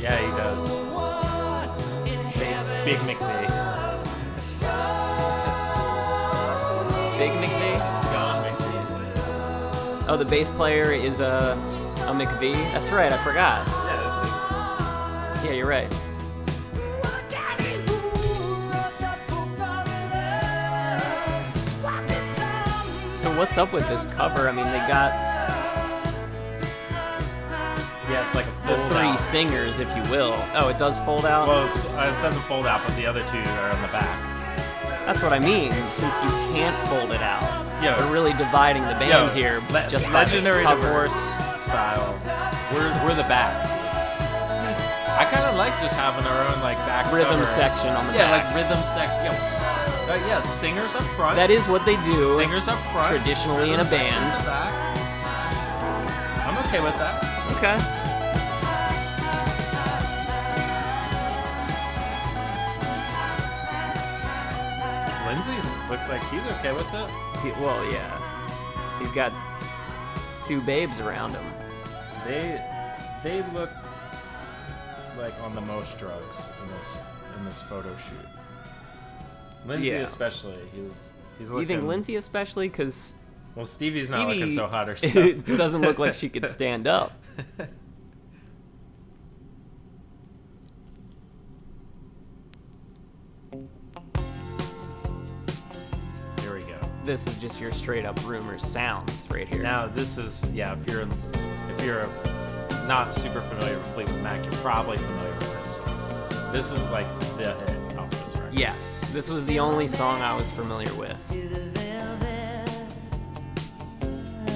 Yeah, 0.00 0.16
he 0.16 0.26
does. 0.36 0.97
Big, 2.88 2.96
McVie. 3.00 3.18
Big 7.18 7.32
McVie? 7.32 7.78
John 8.10 8.42
McVie. 8.42 10.04
Oh, 10.08 10.16
the 10.16 10.24
bass 10.24 10.50
player 10.50 10.90
is 10.90 11.20
a, 11.20 11.52
a 12.06 12.12
McVie? 12.12 12.54
That's 12.72 12.90
right, 12.90 13.12
I 13.12 13.22
forgot. 13.22 13.66
Yeah, 13.66 15.44
Yeah, 15.44 15.52
you're 15.52 15.68
right. 15.68 15.92
So 23.14 23.36
what's 23.36 23.58
up 23.58 23.74
with 23.74 23.86
this 23.90 24.06
cover? 24.06 24.48
I 24.48 24.52
mean, 24.52 24.64
they 24.64 24.78
got 24.88 25.27
yeah, 28.10 28.24
it's 28.24 28.34
like 28.34 28.46
a 28.46 28.68
the 28.68 28.76
three 28.88 29.08
out. 29.12 29.18
singers, 29.18 29.78
if 29.80 29.88
you 29.96 30.02
will. 30.10 30.34
Oh, 30.54 30.68
it 30.68 30.78
does 30.78 30.98
fold 31.00 31.26
out? 31.26 31.48
Well, 31.48 31.66
it's, 31.66 31.84
uh, 31.84 32.14
it 32.16 32.22
doesn't 32.22 32.42
fold 32.42 32.66
out, 32.66 32.86
but 32.86 32.96
the 32.96 33.06
other 33.06 33.20
two 33.30 33.38
are 33.38 33.70
on 33.70 33.82
the 33.82 33.88
back. 33.88 34.18
That's 35.06 35.22
what 35.22 35.32
I 35.32 35.38
mean. 35.38 35.72
Since 35.88 36.14
you 36.22 36.28
can't 36.52 36.76
fold 36.88 37.12
it 37.12 37.22
out, 37.22 37.42
Yo. 37.82 37.96
we're 37.96 38.12
really 38.12 38.32
dividing 38.34 38.82
the 38.82 38.96
band 39.00 39.10
Yo, 39.10 39.34
here. 39.34 39.62
le- 39.70 39.88
just 39.88 40.04
by 40.06 40.10
the 40.10 40.18
legendary 40.36 40.64
cover. 40.64 40.82
divorce 40.82 41.14
style. 41.64 42.12
We're 42.72 42.92
we're 43.04 43.14
the 43.16 43.24
back. 43.28 43.56
I 45.18 45.24
kind 45.24 45.44
of 45.46 45.56
like 45.56 45.72
just 45.80 45.96
having 45.96 46.24
our 46.26 46.54
own 46.54 46.60
like 46.62 46.76
back 46.86 47.10
rhythm 47.12 47.40
cover. 47.40 47.46
section 47.46 47.88
on 47.88 48.06
the 48.06 48.12
back. 48.12 48.18
Yeah, 48.20 48.30
back. 48.30 48.44
like 48.44 48.54
rhythm 48.68 48.84
section. 48.84 49.34
Uh, 50.08 50.14
yeah, 50.26 50.40
singers 50.40 50.94
up 50.94 51.02
front. 51.16 51.36
That 51.36 51.50
is 51.50 51.66
what 51.68 51.84
they 51.84 51.96
do. 52.02 52.36
singers 52.38 52.68
up 52.68 52.78
front. 52.92 53.08
Traditionally 53.08 53.72
in 53.72 53.80
a 53.80 53.84
band. 53.84 54.32
I'm 56.44 56.56
okay 56.66 56.80
with 56.80 56.96
that. 56.98 57.20
Okay. 57.56 57.76
Lindsey 65.28 65.52
looks 65.90 66.08
like 66.08 66.22
he's 66.30 66.42
okay 66.42 66.72
with 66.72 66.88
it. 66.94 67.08
He- 67.42 67.50
well, 67.62 67.84
yeah. 67.92 68.98
He's 68.98 69.12
got 69.12 69.32
two 70.44 70.60
babes 70.62 70.98
around 71.00 71.32
him. 71.32 71.44
They 72.26 72.60
they 73.22 73.42
look 73.52 73.70
like 75.18 75.34
on 75.42 75.54
the 75.54 75.60
most 75.60 75.98
drugs 75.98 76.46
in 76.62 76.70
this 76.74 76.94
in 77.38 77.44
this 77.44 77.60
photo 77.62 77.94
shoot. 77.96 78.18
Lindsey 79.66 79.88
Yeah. 79.88 79.94
especially. 80.02 80.56
He's 80.74 81.12
he's 81.38 81.50
looking. 81.50 81.60
You 81.68 81.76
think 81.76 81.88
Lindsey 81.88 82.16
especially? 82.16 82.68
Because 82.68 83.14
Well, 83.54 83.66
Stevie's 83.66 84.08
not 84.10 84.28
looking 84.28 84.54
so 84.54 84.66
hot 84.66 84.88
herself. 84.88 85.44
doesn't 85.46 85.82
look 85.82 85.98
like 85.98 86.14
she 86.14 86.28
could 86.28 86.46
stand 86.58 86.86
up. 86.86 87.12
This 97.08 97.26
is 97.26 97.34
just 97.36 97.58
your 97.58 97.72
straight 97.72 98.04
up 98.04 98.22
rumors 98.26 98.62
sounds 98.62 99.26
right 99.30 99.48
here. 99.48 99.62
Now 99.62 99.86
this 99.86 100.18
is 100.18 100.44
yeah. 100.52 100.76
If 100.78 100.90
you're 100.90 101.08
if 101.70 101.82
you're 101.82 102.06
not 102.86 103.14
super 103.14 103.40
familiar 103.40 103.78
with 103.78 103.86
Fleetwood 103.94 104.20
Mac, 104.20 104.44
you're 104.44 104.52
probably 104.60 104.98
familiar 104.98 105.32
with 105.32 105.54
this 105.54 105.76
song. 105.76 106.52
This 106.52 106.70
is 106.70 106.90
like 106.90 107.06
the 107.38 107.54
hit 107.54 107.98
off 107.98 108.10
this 108.10 108.36
record. 108.36 108.52
yes, 108.52 109.08
this 109.10 109.30
was 109.30 109.46
the 109.46 109.58
only 109.58 109.88
song 109.88 110.20
I 110.20 110.34
was 110.34 110.50
familiar 110.50 110.92
with. 110.96 111.16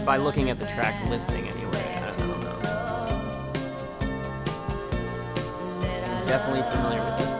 By 0.04 0.18
looking 0.18 0.50
at 0.50 0.60
the 0.60 0.66
track 0.66 1.08
listing, 1.08 1.48
anyway. 1.48 2.02
I 2.02 2.10
don't 2.10 2.42
know. 2.42 2.58
I'm 5.80 6.26
definitely 6.26 6.70
familiar 6.70 7.02
with 7.02 7.16
this 7.18 7.31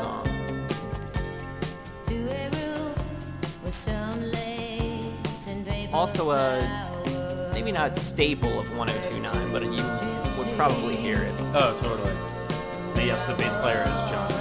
Also, 6.02 6.32
a 6.32 7.50
maybe 7.52 7.70
not 7.70 7.96
staple 7.96 8.58
of 8.58 8.76
1029, 8.76 9.52
but 9.52 9.62
you 9.62 9.84
would 10.36 10.56
probably 10.56 10.96
hear 10.96 11.22
it. 11.22 11.32
Oh, 11.54 11.78
totally. 11.80 12.10
And 12.96 13.06
yes, 13.06 13.24
the 13.24 13.34
bass 13.34 13.54
player 13.60 13.82
is 13.82 14.10
John. 14.10 14.32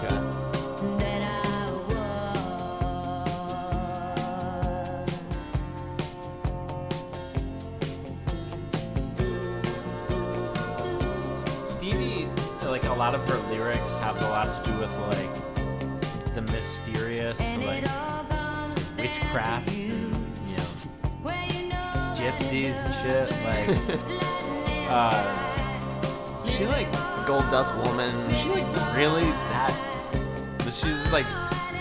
Okay. 0.00 0.18
Stevie, 11.68 12.28
like 12.64 12.84
a 12.84 12.94
lot 12.94 13.14
of 13.14 13.28
her 13.28 13.36
lyrics 13.50 13.94
have 13.96 14.16
a 14.22 14.28
lot 14.30 14.46
to 14.46 14.70
do 14.70 14.78
with 14.78 14.96
like 15.10 15.34
the 16.34 16.40
mysterious, 16.50 17.38
like 17.58 17.84
witchcraft, 19.08 19.68
and, 19.68 20.14
you 20.48 20.56
know, 20.56 20.64
gypsies 22.14 22.74
and 22.84 22.94
shit. 23.02 23.30
Like, 23.44 24.00
uh, 24.90 26.44
she 26.44 26.66
like 26.66 26.90
Gold 27.26 27.44
Dust 27.50 27.74
Woman. 27.76 28.10
is 28.30 28.38
she 28.40 28.48
like 28.48 28.66
really 28.96 29.24
that? 29.24 29.74
But 30.58 30.72
she's 30.72 31.12
like 31.12 31.26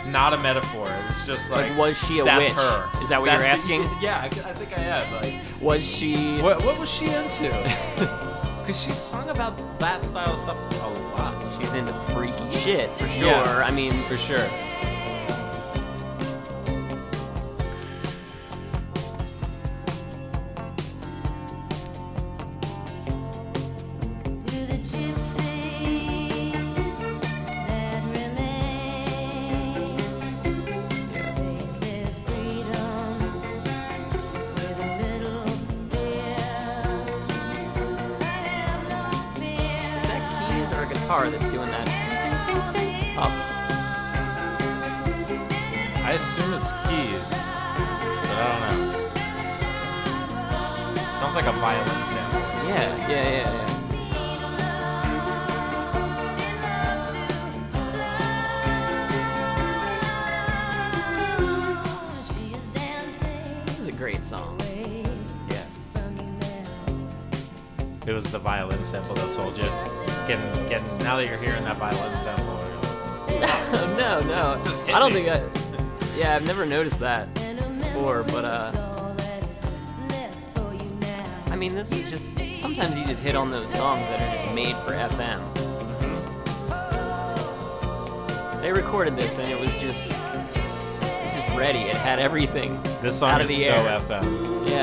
not 0.06 0.34
a 0.34 0.38
metaphor. 0.38 0.94
It's 1.08 1.26
just 1.26 1.50
like, 1.50 1.70
Like, 1.70 1.78
was 1.78 1.98
she 2.06 2.20
a 2.20 2.26
that's 2.26 2.50
witch? 2.50 2.58
her. 2.62 3.02
Is 3.02 3.10
that 3.10 3.22
what 3.22 3.28
That's- 3.28 3.66
you're 3.68 3.78
asking? 3.80 3.98
Yeah, 4.02 4.18
I, 4.22 4.26
I 4.26 4.54
think 4.54 4.78
I 4.78 4.82
am. 4.84 5.14
Like, 5.14 5.42
Was 5.62 5.86
she? 5.88 6.42
what 6.42 6.64
what 6.66 6.78
was 6.80 6.90
she 6.90 7.06
into? 7.06 7.50
Because 8.64 8.82
she 8.82 8.92
sung 8.92 9.28
about 9.30 9.58
that 9.82 10.02
style 10.02 10.32
of 10.32 10.40
stuff 10.40 10.56
a 10.82 10.88
lot. 11.18 11.36
She's 11.60 11.74
into 11.74 11.92
freaky 12.16 12.50
shit 12.52 12.90
for 12.92 13.10
sure. 13.10 13.28
Yeah. 13.28 13.62
I 13.66 13.72
mean, 13.72 13.92
For 14.04 14.16
sure. 14.16 14.48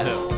Yeah. 0.01 0.30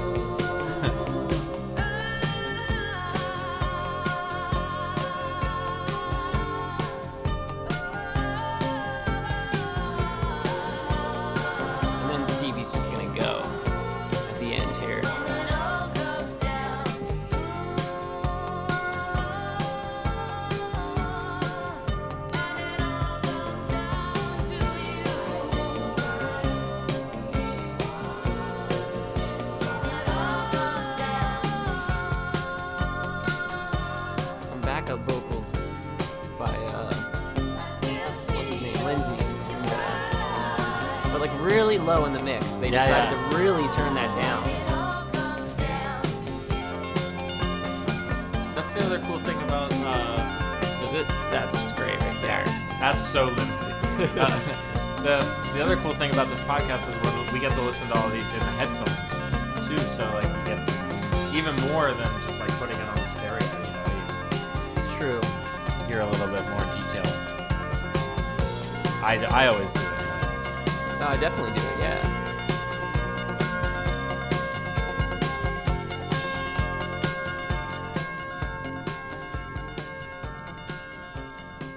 I, 69.42 69.46
I 69.46 69.48
always 69.48 69.72
do 69.72 69.80
it. 69.80 71.00
No, 71.00 71.06
I 71.08 71.16
definitely 71.16 71.52
do 71.58 71.66
it. 71.66 71.78
Yeah. 71.80 71.98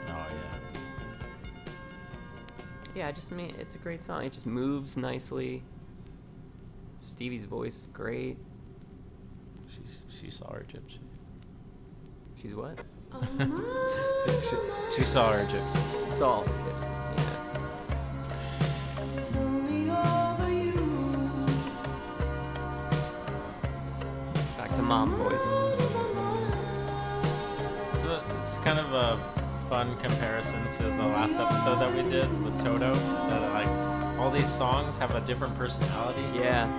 Oh 0.09 0.27
yeah. 0.29 0.59
yeah, 2.93 3.07
I 3.07 3.11
just 3.11 3.31
mean 3.31 3.55
it's 3.59 3.73
a 3.73 3.79
great 3.79 4.03
song. 4.03 4.23
It 4.23 4.31
just 4.31 4.45
moves 4.45 4.95
nicely. 4.95 5.63
Stevie's 7.01 7.45
voice, 7.45 7.87
great. 7.93 8.37
She 9.67 9.79
she 10.19 10.29
saw 10.29 10.53
her 10.53 10.67
gypsy. 10.71 10.99
She's 12.39 12.53
what? 12.53 12.77
she, 14.49 14.55
she 14.97 15.03
saw 15.03 15.31
her 15.31 15.45
gypsy. 15.45 16.11
Saul. 16.11 16.45
Mom 24.85 25.09
voice. 25.15 25.41
So 28.01 28.23
it's 28.39 28.59
kind 28.59 28.79
of 28.79 28.93
a 28.93 29.19
fun 29.67 29.97
comparison 29.97 30.63
to 30.77 30.83
the 30.83 31.07
last 31.07 31.35
episode 31.35 31.79
that 31.79 31.91
we 31.91 32.07
did 32.09 32.29
with 32.43 32.63
Toto. 32.63 32.93
That 32.93 33.51
like 33.51 34.19
all 34.19 34.29
these 34.29 34.47
songs 34.47 34.99
have 34.99 35.15
a 35.15 35.21
different 35.21 35.57
personality. 35.57 36.23
Yeah. 36.35 36.71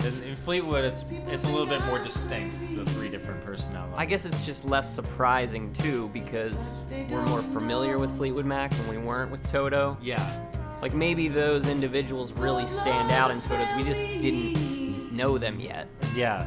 In, 0.00 0.22
in 0.22 0.36
Fleetwood, 0.36 0.86
it's 0.86 1.04
it's 1.28 1.44
a 1.44 1.48
little 1.48 1.66
bit 1.66 1.84
more 1.84 2.02
distinct. 2.02 2.56
The 2.74 2.86
three 2.92 3.10
different 3.10 3.44
personalities. 3.44 3.98
I 3.98 4.06
guess 4.06 4.24
it's 4.24 4.44
just 4.44 4.64
less 4.64 4.94
surprising 4.94 5.70
too 5.74 6.08
because 6.14 6.78
we're 7.10 7.26
more 7.26 7.42
familiar 7.42 7.98
with 7.98 8.16
Fleetwood 8.16 8.46
Mac 8.46 8.70
than 8.70 8.88
we 8.88 8.96
weren't 8.96 9.30
with 9.30 9.46
Toto. 9.50 9.98
Yeah. 10.00 10.44
Like 10.80 10.94
maybe 10.94 11.28
those 11.28 11.68
individuals 11.68 12.32
really 12.32 12.66
stand 12.66 13.10
out 13.10 13.30
in 13.30 13.40
Toto's. 13.40 13.68
We 13.76 13.84
just 13.84 14.00
didn't 14.22 14.75
know 15.16 15.38
them 15.38 15.58
yet. 15.60 15.88
Yeah. 16.14 16.44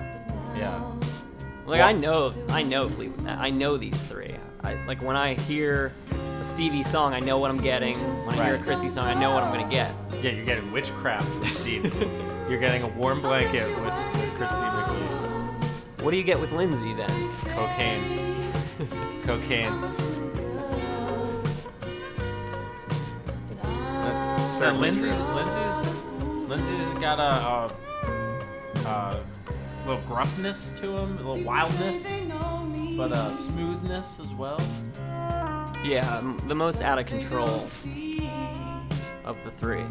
Yeah. 0.56 0.82
Like 1.66 1.82
I 1.82 1.92
know, 1.92 2.34
I 2.50 2.64
know 2.64 2.90
Fleetwood. 2.90 3.24
Mac. 3.24 3.40
I 3.40 3.50
know 3.50 3.78
these 3.78 4.04
three. 4.04 4.34
I 4.64 4.74
like 4.86 5.02
when 5.02 5.16
I 5.16 5.34
hear 5.36 5.94
a 6.40 6.44
Stevie 6.44 6.84
song, 6.84 7.14
I 7.14 7.20
know 7.20 7.38
what 7.38 7.52
I'm 7.52 7.60
getting. 7.62 7.96
When 8.26 8.40
I 8.40 8.46
hear 8.46 8.54
a 8.54 8.58
Right. 8.58 8.66
Chrissy 8.66 8.90
song, 8.90 9.06
I 9.06 9.14
know 9.20 9.34
what 9.34 9.44
I'm 9.44 9.54
gonna 9.54 9.70
get. 9.70 9.92
Yeah, 10.24 10.32
you're 10.32 10.46
getting 10.46 10.72
witchcraft 10.72 11.30
with 11.40 11.50
Steve. 11.58 11.84
you're 12.50 12.60
getting 12.60 12.82
a 12.84 12.88
warm 12.90 13.22
blanket 13.22 13.68
with, 13.68 13.86
with 13.86 14.34
Christy 14.38 14.62
McLean. 14.62 15.08
What 16.04 16.12
do 16.12 16.18
you 16.18 16.24
get 16.24 16.40
with 16.40 16.52
Lindsey 16.52 16.94
then? 16.94 17.10
Cocaine. 17.56 18.52
Cocaine. 19.26 19.82
That's 23.62 24.26
Yeah, 24.26 24.58
certainly 24.58 24.90
Lindsey's 24.92 25.16
true. 25.16 25.26
Lindsey's 25.36 25.94
Lindsey's 26.50 27.00
got 27.00 27.20
a, 27.20 27.72
a, 28.12 28.19
a 28.90 29.22
little 29.86 30.02
gruffness 30.04 30.78
to 30.80 30.98
him, 30.98 31.18
a 31.18 31.30
little 31.30 31.44
wildness, 31.44 32.08
but 32.98 33.12
a 33.12 33.34
smoothness 33.36 34.20
as 34.20 34.28
well. 34.30 34.60
Yeah, 35.84 36.18
m- 36.20 36.38
the 36.48 36.56
most 36.56 36.82
out 36.82 37.00
of 37.00 37.06
control 37.06 37.66
of 39.26 39.38
the 39.44 39.52
three. 39.52 39.84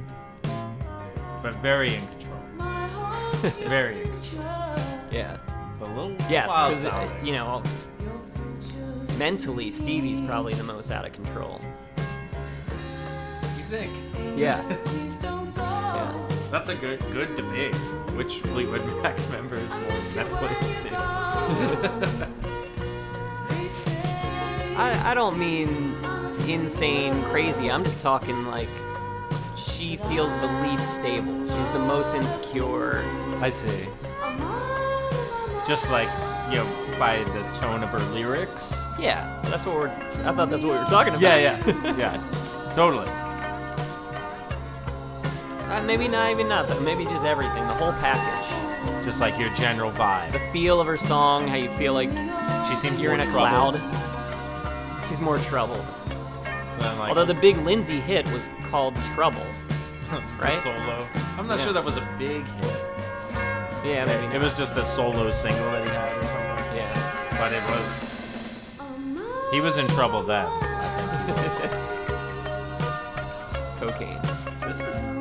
But 1.43 1.55
very 1.57 1.95
in 1.95 2.07
control. 2.09 2.39
very 3.69 4.03
in 4.03 4.11
control. 4.11 4.45
Yeah. 5.13 5.39
But 5.79 5.89
a 5.89 5.93
little 5.93 6.17
Yes, 6.29 6.47
because 6.51 6.85
uh, 6.87 7.09
you 7.23 7.33
know, 7.33 7.63
mentally 9.17 9.71
Stevie's 9.71 10.21
probably 10.21 10.55
the 10.55 10.65
most 10.65 10.91
out 10.91 11.07
of 11.07 11.13
control. 11.13 11.61
You 13.57 13.65
think? 13.65 13.93
Yeah. 14.37 14.61
yeah. 14.99 16.38
That's 16.51 16.69
a 16.69 16.75
good 16.75 17.01
good 17.13 17.35
debate. 17.37 17.75
Which 18.17 18.39
Fleetwood 18.39 18.85
Mac 19.03 19.17
member 19.31 19.57
is 19.57 19.71
more 19.71 20.25
mentally 20.25 20.55
stable? 20.81 20.97
I 24.77 25.11
I 25.11 25.15
don't 25.15 25.39
mean 25.39 25.95
insane, 26.49 27.23
crazy. 27.25 27.71
I'm 27.71 27.85
just 27.85 28.01
talking 28.01 28.47
like 28.47 28.69
she 29.57 29.97
feels 29.97 30.33
the 30.41 30.47
least 30.63 30.95
stable. 30.95 31.47
She's 31.49 31.71
the 31.71 31.79
most 31.81 32.15
insecure. 32.15 33.05
I 33.41 33.51
see. 33.51 33.87
Just 35.67 35.91
like, 35.91 36.09
you 36.51 36.57
know, 36.57 36.97
by 36.99 37.23
the 37.25 37.43
tone 37.53 37.83
of 37.83 37.91
her 37.91 37.99
lyrics. 38.15 38.85
Yeah, 38.99 39.39
that's 39.45 39.67
what 39.67 39.77
we're. 39.77 39.89
I 39.89 40.33
thought 40.33 40.49
that's 40.49 40.63
what 40.63 40.73
we 40.73 40.79
were 40.79 40.85
talking 40.87 41.15
about. 41.15 41.21
Yeah, 41.23 41.37
yeah, 41.37 41.97
yeah. 41.97 42.73
Totally. 42.75 43.07
Uh, 45.69 45.83
maybe 45.83 46.09
not 46.09 46.31
even 46.31 46.49
not 46.49 46.69
though. 46.69 46.81
Maybe 46.81 47.05
just 47.05 47.25
everything, 47.25 47.67
the 47.67 47.75
whole 47.75 47.93
package. 47.93 49.05
Just 49.05 49.21
like 49.21 49.39
your 49.39 49.51
general 49.51 49.91
vibe. 49.91 50.33
The 50.33 50.39
feel 50.53 50.81
of 50.81 50.87
her 50.87 50.97
song, 50.97 51.47
how 51.49 51.57
you 51.57 51.69
feel 51.69 51.93
like 51.95 52.11
She 52.69 52.75
seems 52.75 53.01
you're 53.01 53.15
in 53.15 53.21
a 53.21 53.25
troubled 53.27 53.75
cloud. 53.81 55.05
She's 55.09 55.21
more 55.21 55.39
troubled. 55.39 55.85
like, 56.81 57.09
Although 57.09 57.25
the 57.27 57.35
big 57.35 57.57
Lindsey 57.59 58.01
hit 58.01 58.27
was 58.33 58.49
called 58.71 58.97
Trouble. 59.15 59.45
right? 60.41 60.55
solo. 60.59 61.07
I'm 61.37 61.47
not 61.47 61.59
Yeah. 61.59 61.65
sure 61.65 61.73
that 61.75 61.85
was 61.85 61.97
a 61.97 62.09
big 62.19 62.47
hit. 62.47 62.85
Yeah, 63.85 64.05
maybe 64.07 64.35
It 64.35 64.41
was 64.41 64.57
just 64.57 64.75
a 64.77 64.85
solo 64.85 65.31
single 65.31 65.65
that 65.73 65.85
he 65.85 65.91
had 65.91 66.17
or 66.17 66.23
something. 66.23 66.77
Yeah. 66.77 67.37
But 67.39 67.53
it 67.53 67.63
was. 67.71 69.53
He 69.53 69.61
was 69.61 69.77
in 69.77 69.87
trouble 69.89 70.23
then. 70.23 70.47
I 70.47 71.33
think 73.79 73.93
Cocaine. 73.93 74.09
he 74.09 74.67
was. 74.67 74.79
This 74.79 74.81
is. 74.81 75.18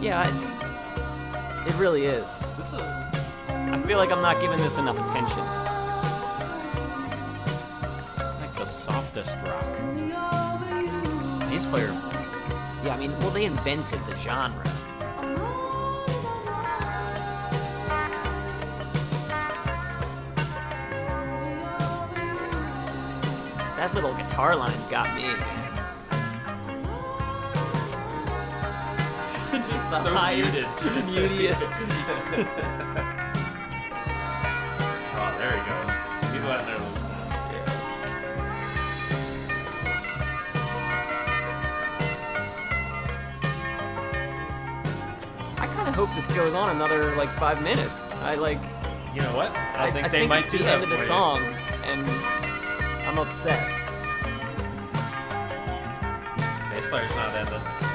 Yeah, 0.00 0.22
I, 0.24 1.66
it 1.68 1.74
really 1.74 2.06
is. 2.06 2.38
This 2.56 2.72
is. 2.72 2.80
I 2.80 3.82
feel 3.84 3.98
like 3.98 4.10
I'm 4.10 4.22
not 4.22 4.40
giving 4.40 4.56
this 4.58 4.78
enough 4.78 4.98
attention. 4.98 5.40
It's 8.16 8.38
like 8.38 8.54
the 8.54 8.64
softest 8.64 9.36
rock. 9.44 9.62
Bass 11.50 11.66
player. 11.66 11.92
Yeah, 12.82 12.94
I 12.94 12.96
mean, 12.98 13.18
well, 13.18 13.30
they 13.30 13.44
invented 13.44 14.00
the 14.06 14.16
genre. 14.16 14.64
That 23.76 23.94
little 23.94 24.14
guitar 24.14 24.56
line's 24.56 24.86
got 24.86 25.14
me. 25.14 25.59
Just 29.60 29.90
the 29.90 30.02
So 30.02 30.14
highest, 30.14 30.60
muted. 30.82 31.04
mutiest. 31.04 31.72
Oh, 35.22 35.34
there 35.38 35.52
he 35.52 35.62
goes. 35.68 36.32
He's 36.32 36.44
letting 36.44 36.66
her 36.66 36.78
loose 36.78 37.02
now. 37.02 38.40
I 45.56 45.66
kind 45.66 45.88
of 45.88 45.94
hope 45.94 46.08
this 46.14 46.26
goes 46.28 46.54
on 46.54 46.70
another 46.74 47.14
like 47.16 47.30
five 47.32 47.62
minutes. 47.62 48.10
I 48.14 48.34
like. 48.34 48.60
You 49.14 49.22
know 49.22 49.36
what? 49.36 49.54
I, 49.56 49.90
think 49.90 50.10
they 50.12 50.24
might 50.26 50.44
it's 50.44 50.52
do 50.52 50.58
the 50.58 50.64
that 50.64 50.74
end 50.74 50.84
of 50.84 50.88
the 50.90 50.96
for 50.96 51.02
you. 51.02 51.08
song, 51.08 51.42
and 51.84 52.08
I'm 53.06 53.18
upset. 53.18 53.58
Bass 56.72 56.86
player's 56.86 57.14
not 57.16 57.34
ending. 57.34 57.89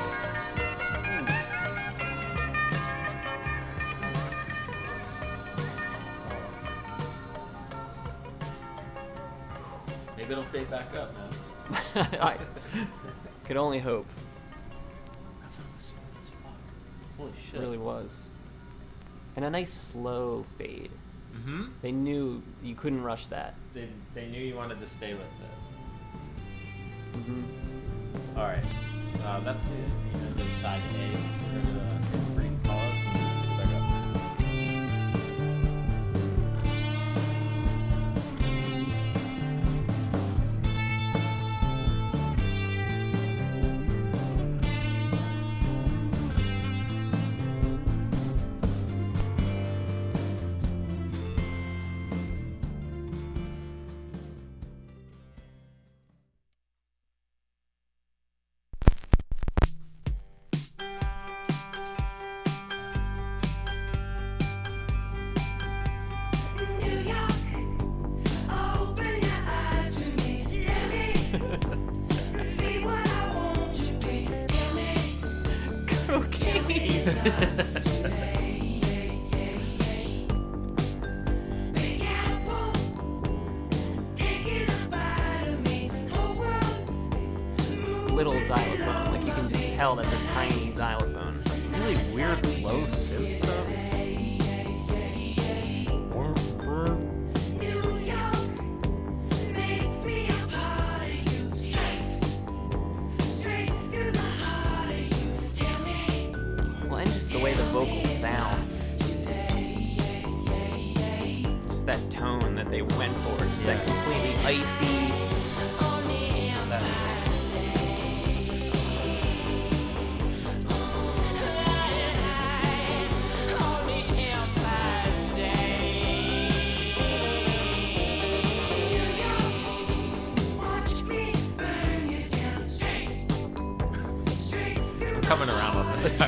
Maybe 10.26 10.40
it'll 10.40 10.44
fade 10.46 10.72
back 10.72 10.88
up, 10.96 11.14
man. 11.14 12.08
I 12.20 12.38
could 13.46 13.58
only 13.58 13.78
hope. 13.78 14.08
That 15.44 15.52
song 15.52 15.68
was 15.76 15.86
smooth 15.86 16.02
as 16.20 16.30
fuck. 16.30 16.52
Holy 17.16 17.30
It 17.30 17.36
shit. 17.52 17.60
really 17.60 17.78
was. 17.78 18.28
And 19.36 19.46
a 19.46 19.52
nice 19.52 19.72
slow 19.72 20.44
fade. 20.58 20.90
Mm-hmm. 21.38 21.66
They 21.84 21.92
knew 21.92 22.42
you 22.64 22.74
couldn't 22.74 23.04
rush 23.04 23.28
that. 23.28 23.54
They, 23.76 23.88
they 24.16 24.26
knew 24.26 24.42
you 24.44 24.56
wanted 24.56 24.80
to 24.80 24.88
stay 24.88 25.14
with 25.14 25.22
it. 27.14 27.20
Mm-hmm. 27.20 28.40
All 28.40 28.46
right. 28.46 28.66
Uh, 29.24 29.42
that's 29.42 29.64
the, 29.66 29.76
the 30.18 30.26
end 30.26 30.40
of 30.40 30.58
side 30.58 30.82
A. 30.96 32.25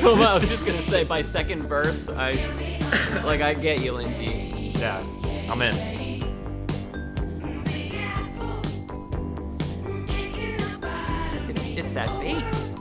So 0.07 0.15
I 0.15 0.33
was 0.35 0.47
just 0.47 0.65
gonna 0.65 0.81
say, 0.81 1.03
by 1.03 1.21
second 1.21 1.63
verse, 1.63 2.07
I 2.07 2.29
like 3.25 3.41
I 3.41 3.53
get 3.53 3.81
you, 3.81 3.91
Lindsey. 3.91 4.71
yeah, 4.79 5.03
I'm 5.51 5.61
in. 5.61 5.75
It's, 11.49 11.65
it's 11.77 11.91
that 11.91 12.07
bass. 12.21 12.73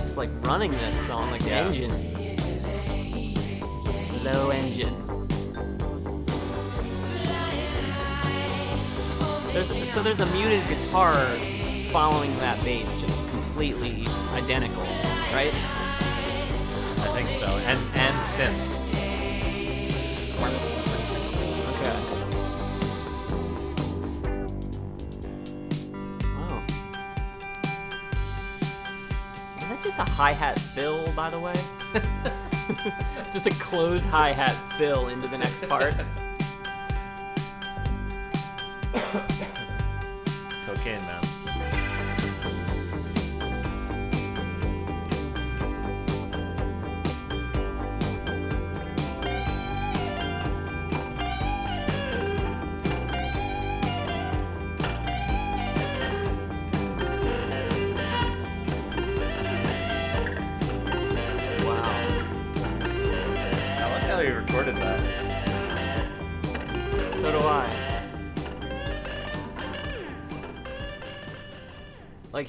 Just 0.00 0.16
like 0.16 0.30
running 0.46 0.70
this 0.70 1.06
song 1.08 1.32
like 1.32 1.42
Yeah. 1.42 1.66
an 1.66 1.66
engine. 1.66 1.90
A 3.88 3.92
slow 3.92 4.50
engine. 4.50 4.94
There's 9.52 9.90
so 9.90 10.00
there's 10.00 10.20
a 10.20 10.26
muted 10.26 10.68
guitar 10.68 11.16
following 11.92 12.38
that 12.38 12.62
bass, 12.62 12.99
completely 13.50 14.06
identical, 14.32 14.84
right? 15.32 15.52
I 15.52 17.10
think 17.12 17.28
so. 17.30 17.46
And 17.46 17.80
and 17.96 18.22
synths. 18.22 18.78
Okay. 21.66 22.00
Wow. 26.36 26.62
Is 29.58 29.68
that 29.68 29.82
just 29.82 29.98
a 29.98 30.04
hi 30.04 30.30
hat 30.30 30.56
fill, 30.56 31.10
by 31.14 31.28
the 31.28 31.40
way? 31.40 31.54
just 33.32 33.48
a 33.48 33.54
closed 33.54 34.06
hi 34.06 34.30
hat 34.30 34.54
fill 34.78 35.08
into 35.08 35.26
the 35.26 35.38
next 35.38 35.68
part. 35.68 35.94
Cocaine 40.66 41.00
man. 41.00 41.39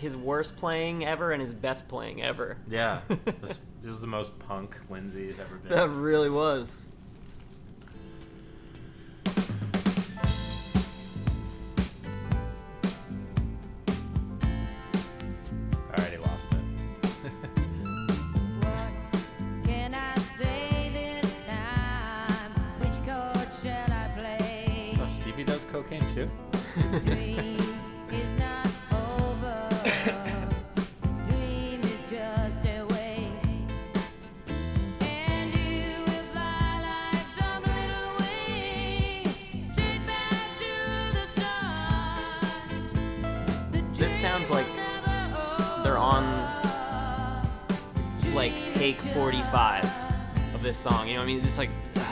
His 0.01 0.17
worst 0.17 0.57
playing 0.57 1.05
ever 1.05 1.31
and 1.31 1.39
his 1.39 1.53
best 1.53 1.87
playing 1.87 2.23
ever. 2.23 2.57
Yeah. 2.67 3.01
this, 3.07 3.61
this 3.83 3.91
is 3.95 4.01
the 4.01 4.07
most 4.07 4.37
punk 4.39 4.75
Lindsey's 4.89 5.39
ever 5.39 5.57
been. 5.57 5.71
That 5.71 5.89
really 5.89 6.31
was. 6.31 6.89
Song. 50.81 51.07
You 51.07 51.13
know 51.15 51.19
what 51.19 51.23
I 51.23 51.27
mean? 51.27 51.37
It's 51.37 51.45
just 51.45 51.57
like 51.57 51.69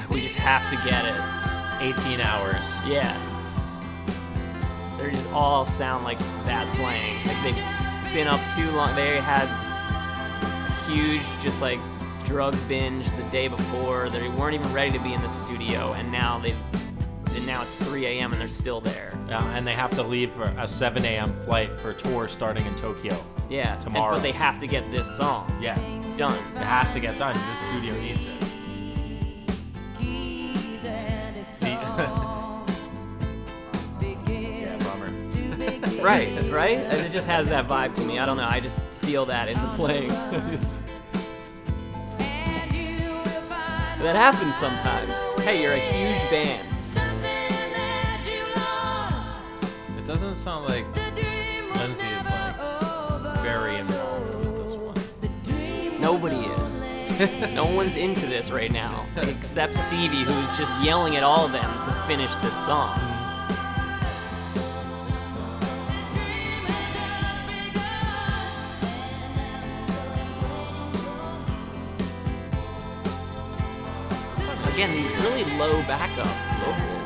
we 0.10 0.22
just 0.22 0.36
have 0.36 0.70
to 0.70 0.76
get 0.90 1.06
it. 1.06 1.20
18 1.82 2.20
hours. 2.22 2.64
Yeah. 2.86 3.16
They 4.98 5.12
just 5.12 5.28
all 5.32 5.66
sound 5.66 6.04
like 6.04 6.20
that 6.46 6.68
playing. 6.76 7.18
Like 7.26 7.42
they've 7.44 8.14
been 8.14 8.28
up 8.28 8.42
too 8.56 8.70
long. 8.72 8.96
They 8.96 9.20
had 9.22 9.46
a 9.48 10.72
huge 10.92 11.24
just 11.42 11.62
like 11.62 11.80
drug 12.26 12.56
binge 12.68 13.10
the 13.12 13.24
day 13.32 13.48
before. 13.48 14.10
They 14.10 14.28
weren't 14.30 14.56
even 14.56 14.72
ready 14.74 14.92
to 14.92 15.00
be 15.04 15.14
in 15.14 15.22
the 15.22 15.30
studio, 15.30 15.94
and 15.94 16.12
now 16.12 16.38
they've. 16.40 16.58
and 17.36 17.46
now 17.48 17.62
it's 17.64 17.76
3 17.76 18.06
a.m. 18.06 18.34
and 18.34 18.42
they're 18.42 18.50
still 18.50 18.82
there. 18.82 19.14
Yeah, 19.30 19.44
and 19.56 19.66
they 19.66 19.74
have 19.74 19.92
to 19.92 20.04
leave 20.04 20.32
for 20.34 20.44
a 20.58 20.68
7 20.68 21.06
a.m. 21.06 21.32
flight 21.32 21.80
for 21.80 21.92
a 21.92 21.94
tour 21.94 22.28
starting 22.28 22.66
in 22.66 22.76
Tokyo. 22.76 23.16
Yeah. 23.50 23.74
and- 23.76 23.82
Tomorrow. 23.82 24.16
but 24.16 24.22
they 24.24 24.32
have 24.34 24.60
to 24.60 24.68
get 24.68 24.92
this 24.92 25.16
song 25.16 25.50
Yeah, 25.62 25.76
done. 26.18 26.34
it 26.38 26.58
has 26.58 26.92
to 26.94 27.00
get 27.00 27.18
done. 27.18 27.34
The 27.36 27.56
studio 27.70 27.94
needs 28.02 28.26
it. 28.28 28.44
Right, 36.02 36.52
right? 36.52 36.78
And 36.78 37.00
it 37.02 37.12
just 37.12 37.28
has 37.28 37.48
that 37.50 37.68
vibe 37.68 37.94
to 37.96 38.02
me. 38.04 38.20
I 38.20 38.26
don't 38.26 38.38
know. 38.38 38.48
I 38.48 38.60
just 38.60 38.82
feel 39.02 39.26
that 39.26 39.50
in 39.50 39.56
the 39.56 39.72
oh, 39.72 39.76
playing. 39.76 40.12
And 42.20 42.74
you 42.74 43.10
will 43.10 43.42
find 43.50 44.02
that 44.02 44.16
happens 44.16 44.56
sometimes. 44.56 45.14
Hey, 45.44 45.62
you're 45.62 45.74
a 45.74 45.78
huge 45.78 46.30
band. 46.30 46.76
something 46.76 47.21
that 47.21 48.30
you 48.32 48.44
lost. 48.56 49.73
It 49.98 50.06
doesn't 50.06 50.36
sound 50.36 50.67
like 50.69 50.86
The 50.94 51.80
Lindsey 51.80 52.08
is 52.08 52.26
like 52.26 52.56
very 53.42 53.78
involved 53.78 54.36
with 54.36 54.58
this 54.58 54.76
one. 54.76 56.02
Nobody 56.02 56.38
is. 56.38 56.80
no 57.54 57.65
one's 57.65 57.98
into 57.98 58.26
this 58.26 58.50
right 58.50 58.71
now, 58.71 59.06
except 59.17 59.76
Stevie, 59.76 60.23
who's 60.23 60.58
just 60.58 60.73
yelling 60.82 61.17
at 61.17 61.23
all 61.23 61.46
of 61.46 61.52
them 61.52 61.84
to 61.84 61.92
finish 62.08 62.34
this 62.38 62.56
song. 62.65 63.09
Again, 74.80 74.96
these 74.96 75.12
really 75.15 75.44
low 75.58 75.82
backup 75.82 76.25
vocals. 76.63 76.98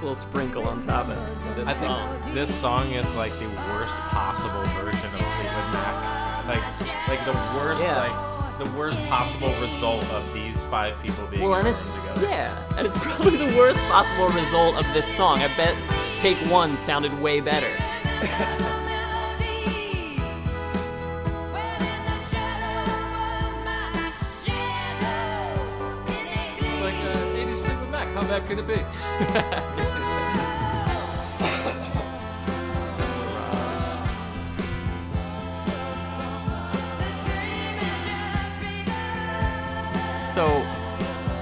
Nice 0.00 0.02
little 0.02 0.14
sprinkle 0.30 0.64
on 0.66 0.80
top 0.80 1.08
of 1.08 1.56
this 1.56 1.68
I 1.68 1.74
think 1.74 2.34
this 2.34 2.54
song 2.54 2.92
is 2.92 3.14
like 3.16 3.32
the 3.38 3.48
worst 3.70 3.94
possible 3.98 4.62
version 4.80 5.04
of 5.04 5.10
Fleetwood 5.10 5.72
Mac. 5.72 6.46
Like, 6.46 7.08
like 7.08 7.24
the 7.26 7.32
worst, 7.58 7.82
Yeah. 7.82 7.98
like 8.08 8.58
the 8.64 8.70
worst 8.78 8.98
possible 9.08 9.52
result 9.60 10.04
of 10.10 10.32
these 10.32 10.62
five 10.64 11.00
people 11.02 11.26
being 11.26 11.42
Well, 11.42 11.54
and 11.54 11.68
it's 11.68 11.80
together. 11.80 12.22
yeah, 12.26 12.76
and 12.78 12.86
it's 12.86 12.96
probably 13.00 13.36
the 13.36 13.54
worst 13.58 13.78
possible 13.90 14.28
result 14.30 14.76
of 14.76 14.86
this 14.94 15.06
song. 15.16 15.40
I 15.40 15.48
bet 15.56 15.76
take 16.18 16.38
one 16.50 16.76
sounded 16.78 17.12
way 17.20 17.40
better. 17.40 17.70
It's 26.62 26.80
like 26.80 26.94
uh, 26.94 27.36
80s 27.36 27.64
Fleetwood 27.64 27.90
Mac. 27.90 28.08
How 28.08 28.22
bad 28.22 28.46
could 28.46 28.58
it 28.58 28.66
be? 28.66 29.86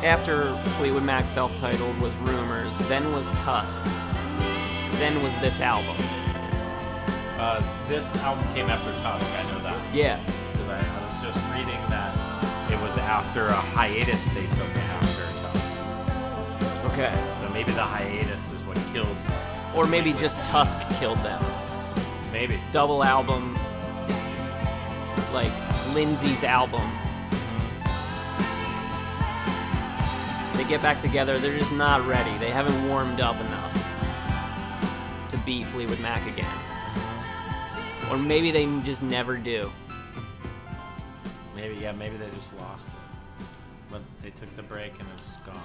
after 0.09 0.56
Fleetwood 0.78 1.02
Mac 1.04 1.28
self-titled 1.28 1.98
was 2.00 2.14
Rumours, 2.16 2.76
then 2.88 3.12
was 3.12 3.28
Tusk, 3.42 3.82
then 4.92 5.22
was 5.22 5.36
this 5.38 5.61
album. 5.61 5.96
Uh, 7.38 7.62
this 7.88 8.16
album 8.16 8.42
came 8.54 8.68
after 8.70 8.90
Tusk. 9.02 9.24
I 9.32 9.42
know 9.44 9.59
that 9.61 9.94
Yeah. 9.94 10.18
because 10.52 10.68
I, 10.68 10.78
I 10.78 11.06
was 11.06 11.22
just 11.22 11.38
reading 11.52 11.80
that 11.90 12.16
it 12.72 12.80
was 12.80 12.96
after 12.98 13.46
a 13.46 13.52
hiatus 13.54 14.24
they 14.30 14.46
took 14.46 14.76
after 14.76 15.22
Tusk. 15.42 16.92
Okay. 16.92 17.14
So 17.40 17.48
maybe 17.50 17.72
the 17.72 17.82
hiatus 17.84 18.50
is 18.50 18.62
what 18.62 18.76
killed. 18.92 19.16
Or 19.74 19.86
maybe 19.86 20.12
just 20.14 20.42
Tusk 20.44 20.78
killed 20.98 21.18
them. 21.18 21.44
Maybe. 22.32 22.59
Double 22.72 23.04
album, 23.04 23.56
like 25.32 25.52
Lindsey's 25.94 26.44
album. 26.44 26.90
Get 30.69 30.83
back 30.83 31.01
together, 31.01 31.39
they're 31.39 31.59
just 31.59 31.73
not 31.73 32.07
ready. 32.07 32.37
They 32.39 32.51
haven't 32.51 32.89
warmed 32.89 33.21
up 33.21 33.41
enough 33.41 35.29
to 35.31 35.37
be 35.39 35.64
Fleetwood 35.64 36.01
Mac 36.01 36.27
again. 36.31 36.47
Or 38.11 38.19
maybe 38.19 38.51
they 38.51 38.66
just 38.83 39.03
never 39.03 39.37
do. 39.37 39.71
Maybe 41.57 41.77
yeah. 41.77 41.93
Maybe 41.93 42.16
they 42.16 42.31
just 42.31 42.57
lost 42.59 42.89
it. 42.89 43.47
But 43.91 44.03
they 44.21 44.31
took 44.31 44.55
the 44.57 44.62
break 44.62 44.99
and 45.01 45.09
it's 45.14 45.37
gone. 45.39 45.61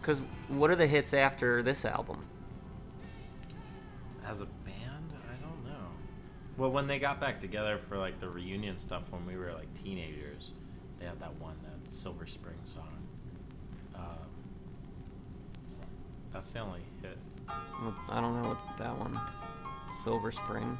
Because 0.00 0.22
what 0.48 0.70
are 0.70 0.76
the 0.76 0.86
hits 0.86 1.14
after 1.14 1.62
this 1.62 1.84
album? 1.84 2.26
As 4.26 4.40
a 4.40 4.46
band, 4.46 5.12
I 5.30 5.42
don't 5.42 5.64
know. 5.64 5.88
Well, 6.56 6.70
when 6.70 6.86
they 6.86 6.98
got 6.98 7.20
back 7.20 7.38
together 7.38 7.78
for 7.78 7.98
like 7.98 8.20
the 8.20 8.28
reunion 8.28 8.76
stuff 8.76 9.04
when 9.10 9.26
we 9.26 9.36
were 9.36 9.52
like 9.52 9.72
teenagers, 9.82 10.50
they 10.98 11.06
had 11.06 11.20
that 11.20 11.34
one, 11.38 11.56
that 11.62 11.90
Silver 11.90 12.26
Spring 12.26 12.56
song. 12.64 12.88
Um, 13.94 14.02
that's 16.34 16.52
the 16.52 16.58
only 16.60 16.80
hit. 17.00 17.16
I 18.10 18.20
don't 18.20 18.42
know 18.42 18.48
what 18.50 18.78
that 18.78 18.98
one. 18.98 19.18
Silver 20.02 20.30
Spring. 20.32 20.78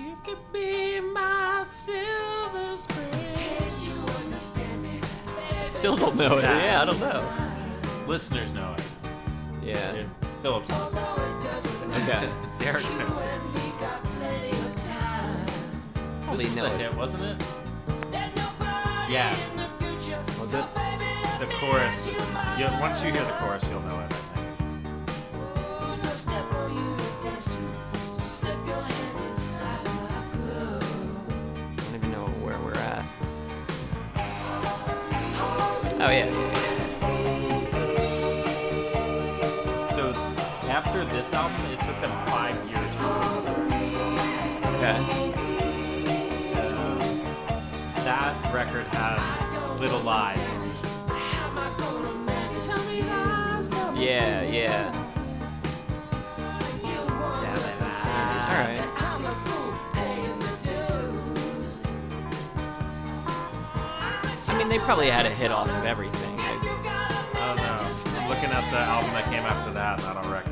You 0.00 0.16
could 0.24 0.38
be 0.52 1.00
my 1.00 1.64
Silver 1.70 2.76
Spring. 2.78 3.12
Still 5.64 5.96
don't 5.96 6.16
know 6.16 6.38
it. 6.38 6.42
Yeah. 6.44 6.64
Yeah, 6.64 6.82
I 6.82 6.84
don't 6.84 7.00
know. 7.00 7.24
Listeners 8.06 8.52
know 8.52 8.74
it. 8.78 8.84
Yeah. 9.62 9.94
Yeah, 9.94 10.02
Phillips. 10.42 10.68
knows. 10.68 10.94
Okay. 10.94 12.28
Derek 12.58 12.84
knows 12.98 13.22
it. 13.22 13.28
Probably 16.22 16.44
This 16.46 16.54
was 16.54 16.56
know 16.56 16.66
a 16.66 16.74
it. 16.74 16.80
hit, 16.80 16.94
wasn't 16.94 17.24
it? 17.24 17.42
Yeah. 19.10 19.34
Was 20.40 20.54
it? 20.54 20.64
The 21.40 21.46
chorus. 21.58 22.08
Is, 22.08 22.14
you, 22.58 22.66
once 22.80 23.02
you 23.04 23.10
hear 23.12 23.24
the 23.24 23.32
chorus, 23.40 23.68
you'll 23.68 23.80
know 23.82 24.00
it. 24.00 24.14
Oh 36.04 36.10
yeah. 36.10 36.26
So 39.94 40.12
after 40.68 41.04
this 41.04 41.32
album, 41.32 41.64
it 41.70 41.80
took 41.82 42.00
them 42.00 42.10
five 42.26 42.56
years 42.68 42.96
to 42.96 43.02
Okay. 44.66 44.98
That 48.02 48.34
record 48.52 48.86
had 48.88 49.78
Little 49.78 50.00
Lies. 50.00 50.38
Yeah, 53.96 54.42
yeah. 54.42 54.92
All 58.50 58.58
right. 58.58 59.01
They 64.72 64.78
probably 64.78 65.10
had 65.10 65.26
a 65.26 65.28
hit 65.28 65.52
off 65.52 65.68
of 65.68 65.84
everything. 65.84 66.34
I- 66.40 66.52
don't 67.34 67.56
know. 67.56 68.20
I'm 68.20 68.28
looking 68.30 68.48
at 68.48 68.64
the 68.70 68.78
album 68.78 69.12
that 69.12 69.24
came 69.24 69.44
after 69.44 69.70
that, 69.74 70.00
and 70.00 70.08
I 70.08 70.22
don't 70.22 70.32
recognize 70.32 70.51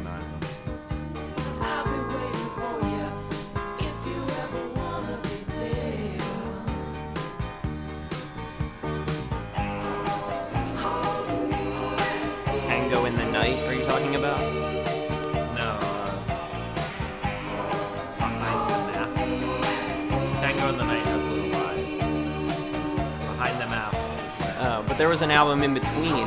there 25.01 25.09
was 25.09 25.23
an 25.23 25.31
album 25.31 25.63
in 25.63 25.73
between 25.73 26.27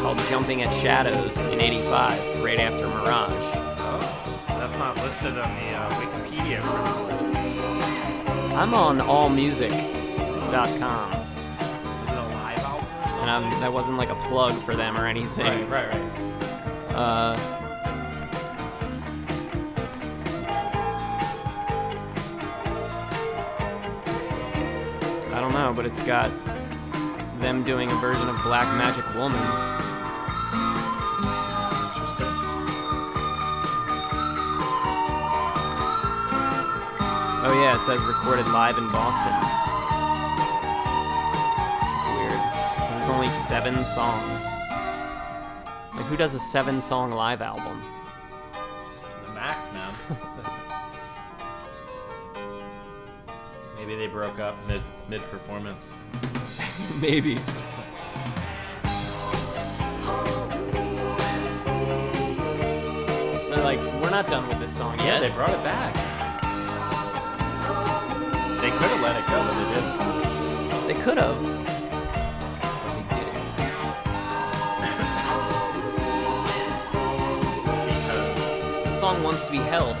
called 0.00 0.16
Jumping 0.30 0.62
at 0.62 0.72
Shadows 0.72 1.36
in 1.44 1.60
85, 1.60 2.42
right 2.42 2.58
after 2.58 2.88
Mirage. 2.88 3.28
Oh, 3.28 4.44
that's 4.48 4.78
not 4.78 4.96
listed 4.96 5.36
on 5.36 5.54
the 5.56 5.72
uh, 5.72 5.90
Wikipedia. 6.00 6.62
I'm 8.56 8.72
on 8.72 8.96
allmusic.com, 8.96 11.12
Is 11.12 12.08
it 12.08 12.16
a 12.16 12.28
live 12.32 12.58
album 12.60 12.88
or 12.88 13.08
something? 13.08 13.20
and 13.20 13.30
I'm, 13.30 13.50
that 13.60 13.70
wasn't 13.70 13.98
like 13.98 14.08
a 14.08 14.16
plug 14.30 14.54
for 14.54 14.74
them 14.74 14.96
or 14.96 15.04
anything. 15.04 15.44
Right, 15.44 15.68
right, 15.68 15.92
right. 15.92 16.00
Uh, 16.94 17.36
I 25.34 25.40
don't 25.40 25.52
know, 25.52 25.74
but 25.76 25.84
it's 25.84 26.00
got 26.06 26.30
them 27.42 27.64
doing 27.64 27.90
a 27.90 27.94
version 27.96 28.28
of 28.28 28.40
Black 28.44 28.66
Magic 28.78 29.04
Woman. 29.16 29.40
Interesting. 31.88 32.28
Oh 37.44 37.52
yeah, 37.60 37.76
it 37.76 37.82
says 37.82 38.00
recorded 38.02 38.46
live 38.46 38.78
in 38.78 38.88
Boston. 38.92 39.34
It's 41.98 42.06
weird. 42.16 43.00
it's 43.00 43.10
only 43.10 43.28
seven 43.28 43.84
songs. 43.84 44.44
Like 45.96 46.06
who 46.06 46.16
does 46.16 46.34
a 46.34 46.38
seven-song 46.38 47.10
live 47.10 47.42
album? 47.42 47.82
It's 48.84 49.00
the 49.00 49.32
Mac, 49.34 49.58
man. 49.74 49.92
Maybe 53.76 53.96
they 53.96 54.06
broke 54.06 54.38
up 54.38 54.54
mid 54.68 54.80
mid 55.08 55.22
performance. 55.22 55.90
Maybe. 57.00 57.38
They're 63.48 63.62
like, 63.62 63.78
we're 64.02 64.10
not 64.10 64.26
done 64.28 64.48
with 64.48 64.58
this 64.60 64.74
song 64.74 64.98
yet. 64.98 65.06
Yeah, 65.06 65.20
they 65.20 65.30
brought 65.30 65.50
it 65.50 65.62
back. 65.62 65.94
They 68.60 68.70
could 68.70 68.90
have 68.90 69.02
let 69.02 69.16
it 69.16 69.26
go, 69.28 69.42
but 69.44 69.54
they 69.58 69.68
didn't. 69.74 70.86
They 70.88 70.94
could 71.02 71.18
have. 71.18 71.36
But 72.84 72.94
they 73.10 73.24
didn't. 73.24 73.48
Because 78.82 78.84
The 78.84 78.92
song 79.00 79.22
wants 79.22 79.42
to 79.46 79.50
be 79.50 79.58
held. 79.58 79.91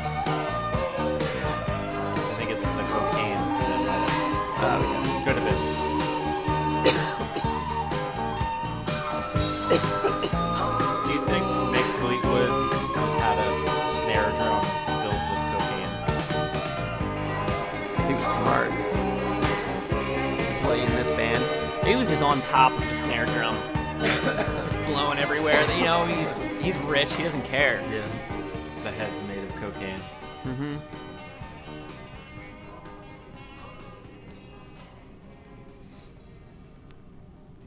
He 22.22 22.28
was 22.28 22.36
just 22.36 22.46
on 22.46 22.52
top 22.52 22.72
of 22.72 22.88
the 22.88 22.94
snare 22.94 23.26
drum, 23.26 23.56
just 24.00 24.76
blowing 24.86 25.18
everywhere. 25.18 25.60
You 25.76 25.84
know, 25.84 26.06
he's 26.06 26.36
he's 26.62 26.78
rich. 26.84 27.12
He 27.14 27.24
doesn't 27.24 27.42
care. 27.44 27.80
Yeah. 27.90 28.06
The 28.84 28.90
head's 28.92 29.20
made 29.28 29.42
of 29.42 29.54
cocaine. 29.56 29.98
Mm-hmm. 30.44 30.76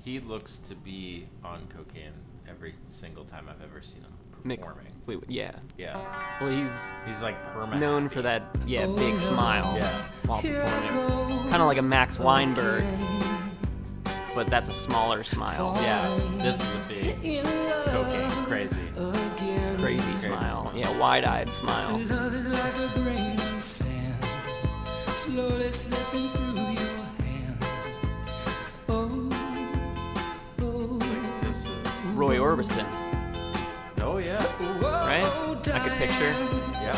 He 0.03 0.19
looks 0.19 0.57
to 0.57 0.75
be 0.75 1.27
on 1.43 1.61
cocaine 1.75 2.11
every 2.47 2.75
single 2.89 3.23
time 3.25 3.47
I've 3.49 3.61
ever 3.63 3.81
seen 3.81 4.01
him 4.01 4.11
Mick 4.43 4.59
performing. 4.61 4.91
Fleetwood. 5.01 5.31
Yeah. 5.31 5.51
Yeah. 5.77 5.99
Well, 6.39 6.51
he's 6.51 6.71
He's 7.07 7.21
like 7.23 7.43
permanent. 7.53 7.81
known 7.81 8.09
for 8.09 8.21
that 8.21 8.43
yeah 8.67 8.85
big 8.85 9.17
smile 9.17 9.75
Yeah. 9.77 10.03
while 10.27 10.41
performing. 10.41 11.49
Kind 11.49 11.61
of 11.61 11.67
like 11.67 11.77
a 11.79 11.81
Max 11.81 12.19
Weinberg, 12.19 12.83
but 14.35 14.47
that's 14.47 14.67
a 14.69 14.73
smaller 14.73 15.23
smile. 15.23 15.77
Yeah. 15.81 16.19
This 16.43 16.59
is 16.59 16.67
a 16.75 16.81
big 16.89 17.43
cocaine 17.85 18.45
crazy. 18.45 18.75
Crazy 19.79 20.17
smile. 20.17 20.71
Yeah, 20.75 20.95
wide-eyed 20.97 21.51
smile. 21.51 21.97
Love 22.09 22.33
is 22.35 22.47
like 22.47 22.75
a 22.75 22.91
grain 22.99 23.39
of 23.39 23.63
sand, 23.63 24.25
slowly 25.13 25.71
slipping 25.71 26.29
through 26.31 26.53
your 26.53 27.05
hand. 27.23 27.57
Oh, 28.89 29.29
oh, 30.61 30.97
This 31.43 31.65
is. 31.65 32.05
Roy 32.13 32.37
Orbison, 32.37 32.85
Oh 34.01 34.17
yeah. 34.17 34.43
right? 34.81 35.23
oh, 35.25 35.57
I 35.73 35.79
could 35.79 35.93
picture. 35.93 36.31
Yeah. 36.73 36.97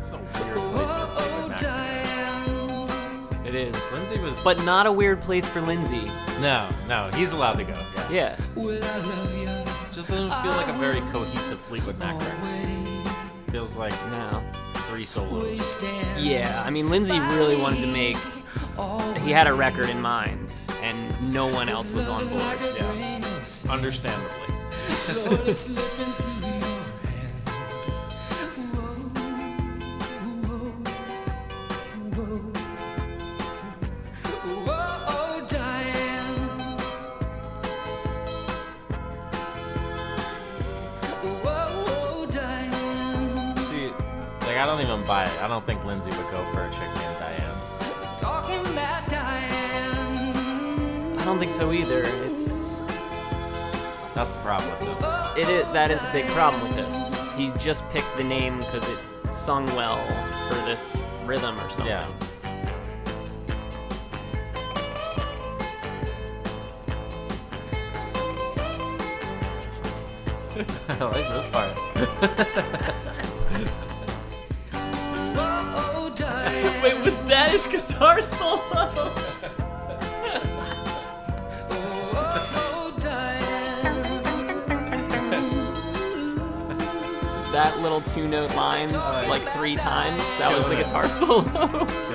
It's 0.00 0.10
weird 0.12 0.56
place 0.72 0.90
for 0.90 1.06
Fleetwood 1.16 1.48
Mac. 1.48 1.58
to 1.58 1.64
Diane. 1.64 1.66
It 1.66 1.66
is. 1.66 1.76
go. 1.76 1.81
Lindsey 3.92 4.18
was. 4.18 4.38
But 4.42 4.62
not 4.64 4.86
a 4.86 4.92
weird 4.92 5.20
place 5.20 5.46
for 5.46 5.60
Lindsey. 5.60 6.10
no, 6.40 6.68
no, 6.88 7.10
he's 7.14 7.32
allowed 7.32 7.54
to 7.54 7.64
go. 7.64 7.74
Yeah. 7.94 8.10
Yeah. 8.10 8.36
Will 8.54 8.82
I 8.82 8.96
love 8.98 9.34
you 9.38 9.46
Just 9.92 10.10
doesn't 10.10 10.30
feel 10.42 10.52
like 10.52 10.68
a 10.68 10.72
very 10.74 11.00
cohesive 11.12 11.58
Fleetwood 11.60 11.98
Mac 11.98 12.18
record. 12.18 12.34
always? 12.42 13.08
Feels 13.50 13.76
like 13.76 13.92
No. 14.10 14.42
three 14.88 15.00
Will 15.00 15.06
solos. 15.06 15.76
Yeah, 16.18 16.62
I 16.66 16.70
mean, 16.70 16.88
Lindsey 16.90 17.18
really 17.20 17.56
wanted 17.56 17.80
to 17.82 17.86
make. 17.86 18.16
He 19.22 19.30
had 19.30 19.46
a 19.46 19.52
record 19.54 19.88
in 19.90 20.00
mind, 20.00 20.54
and 20.82 21.32
no 21.32 21.46
one 21.46 21.68
else 21.68 21.92
was 21.92 22.08
on 22.08 22.28
board. 22.28 22.42
Yeah. 22.60 22.90
grain 22.92 23.24
of 23.24 23.46
sand, 23.48 23.72
Understandably. 23.72 24.48
Like 45.02 45.10
I 45.10 45.26
don't 45.26 45.30
buy 45.30 45.34
it. 45.34 45.42
I 45.42 45.48
don't 45.48 45.66
think 45.66 45.84
Lindsey 45.84 46.10
would 46.10 46.30
go 46.30 46.44
for 46.52 46.62
a 46.62 46.70
chick 46.70 46.88
named 46.94 47.16
Diane. 47.18 47.58
Talking 48.18 48.64
about 48.66 49.08
Diane. 49.08 50.36
I 51.18 51.24
don't 51.24 51.38
think 51.38 51.52
so 51.52 51.72
either. 51.72 52.04
It's 52.24 52.80
That's 54.14 54.34
the 54.34 54.40
problem 54.42 54.70
with 54.70 54.80
this. 54.80 55.04
it 55.36 55.48
is 55.48 55.64
that 55.72 55.90
is 55.90 56.04
a 56.04 56.12
big 56.12 56.26
problem 56.28 56.62
with 56.62 56.76
this. 56.76 57.12
He 57.36 57.50
just 57.58 57.82
picked 57.90 58.16
the 58.16 58.24
name 58.24 58.58
because 58.58 58.86
it 58.88 58.98
sung 59.32 59.66
well 59.74 59.98
for 60.48 60.54
this 60.66 60.96
rhythm 61.24 61.58
or 61.58 61.68
something. 61.70 61.86
Yeah. 61.86 62.06
I 70.88 71.04
like 71.04 71.28
this 71.28 71.46
part. 71.50 72.78
That 77.42 77.52
guitar 77.66 78.22
solo? 78.22 78.60
That 87.52 87.80
little 87.80 88.00
two-note 88.02 88.54
line 88.54 88.92
like 89.28 89.42
three 89.54 89.74
times. 89.74 90.22
That 90.38 90.56
was 90.56 90.66
the 90.68 90.76
guitar 90.76 91.10
solo. 91.10 91.42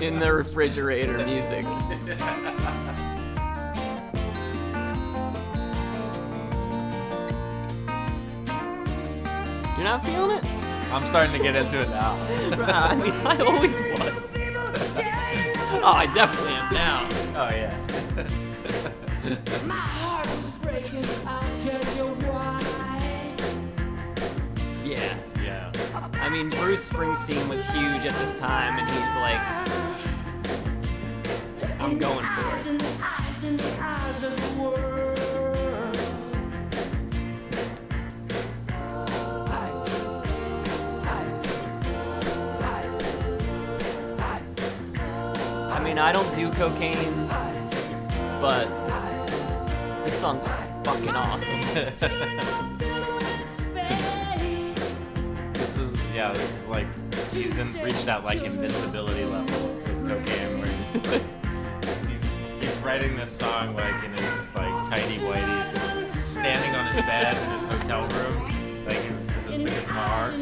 in 0.00 0.18
the 0.18 0.32
refrigerator 0.32 1.24
music. 1.24 1.64
You're 9.74 9.84
not 9.84 10.04
feeling 10.04 10.38
it? 10.38 10.44
I'm 10.92 11.06
starting 11.06 11.32
to 11.32 11.38
get 11.38 11.56
into 11.56 11.80
it 11.80 11.88
now. 11.90 12.16
I 12.68 12.94
mean, 12.94 13.12
I 13.26 13.36
always 13.44 13.74
was. 13.80 14.36
Oh, 15.82 15.92
I 15.92 16.06
definitely 16.14 16.54
am 16.54 16.72
now. 16.72 17.08
Oh 17.36 17.48
yeah. 17.50 17.76
My 19.66 19.74
heart 19.74 20.26
is 20.38 20.56
breaking. 20.58 21.04
I'll 21.26 21.58
tell 21.58 21.82
you 21.96 22.06
why. 22.28 22.62
Yeah. 24.84 25.18
I 25.94 26.28
mean, 26.28 26.48
Bruce 26.48 26.88
Springsteen 26.88 27.48
was 27.48 27.64
huge 27.68 28.04
at 28.04 28.18
this 28.18 28.34
time, 28.34 28.78
and 28.78 28.88
he's 28.90 29.14
like, 29.16 29.38
I'm 31.78 31.98
going 31.98 32.26
for 32.26 32.40
it. 32.52 32.82
I 45.70 45.80
mean, 45.84 45.98
I 45.98 46.10
don't 46.12 46.34
do 46.34 46.50
cocaine, 46.52 47.28
but 48.40 48.66
this 50.04 50.14
song's 50.14 50.44
fucking 50.84 51.14
awesome. 51.14 52.90
yeah. 56.24 56.32
This 56.32 56.60
is 56.60 56.68
like 56.68 56.86
he's 57.30 57.58
in, 57.58 57.72
reached 57.82 58.06
that 58.06 58.24
like 58.24 58.42
invincibility 58.42 59.24
level 59.24 59.68
with 59.76 60.08
cocaine, 60.08 60.58
where 60.58 60.68
he's 60.68 60.94
like 61.06 61.22
he's, 62.08 62.66
he's 62.68 62.76
writing 62.78 63.16
this 63.16 63.30
song 63.30 63.74
like 63.74 64.02
in 64.04 64.12
his 64.12 64.38
like 64.54 64.88
tidy 64.88 65.18
whities, 65.18 66.26
standing 66.26 66.74
on 66.74 66.92
his 66.92 67.02
bed 67.04 67.36
in 67.36 67.50
his 67.50 67.64
hotel 67.64 68.06
room, 68.08 68.84
like 68.86 69.02
with 69.48 69.64
the 69.64 69.70
guitar, 69.70 70.32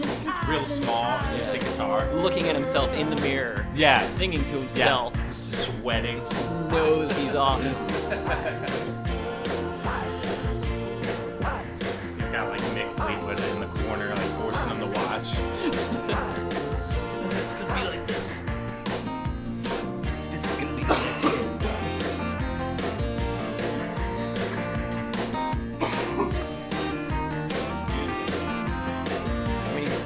real 0.49 0.63
small, 0.63 1.21
just 1.37 1.55
a 1.55 1.59
guitar. 1.59 2.13
Looking 2.15 2.49
at 2.49 2.55
himself 2.55 2.93
in 2.95 3.11
the 3.11 3.17
mirror, 3.17 3.67
Yeah. 3.75 4.03
singing 4.03 4.45
to 4.47 4.59
himself, 4.59 5.15
sweating. 5.33 6.19
knows 6.69 7.17
he's 7.17 7.35
awesome. 7.35 7.75
He's 12.19 12.29
got 12.31 12.49
like 12.49 12.61
Mick 12.73 12.91
Fleetwood 12.97 13.41
in 13.41 13.62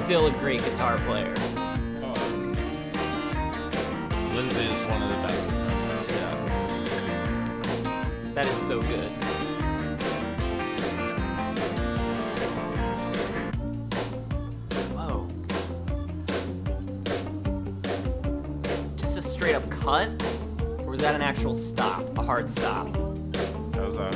still 0.07 0.27
a 0.27 0.31
great 0.39 0.63
guitar 0.63 0.97
player. 0.99 1.33
Oh. 1.37 2.13
Lindsey 4.33 4.61
is 4.61 4.87
one 4.87 5.01
of 5.03 5.09
the 5.09 5.15
best 5.27 5.43
guitar 5.49 5.71
players. 5.83 6.09
Yeah. 6.15 6.35
That 8.33 8.45
is 8.45 8.57
so 8.69 8.81
good. 8.83 9.11
Whoa. 14.95 15.27
Just 18.95 19.17
a 19.17 19.21
straight 19.21 19.55
up 19.55 19.69
cut? 19.69 20.07
Or 20.79 20.91
was 20.91 21.01
that 21.01 21.15
an 21.15 21.21
actual 21.21 21.53
stop? 21.53 22.17
A 22.17 22.23
hard 22.23 22.49
stop? 22.49 22.93
That 22.93 23.85
was 23.85 23.97
a 23.97 24.09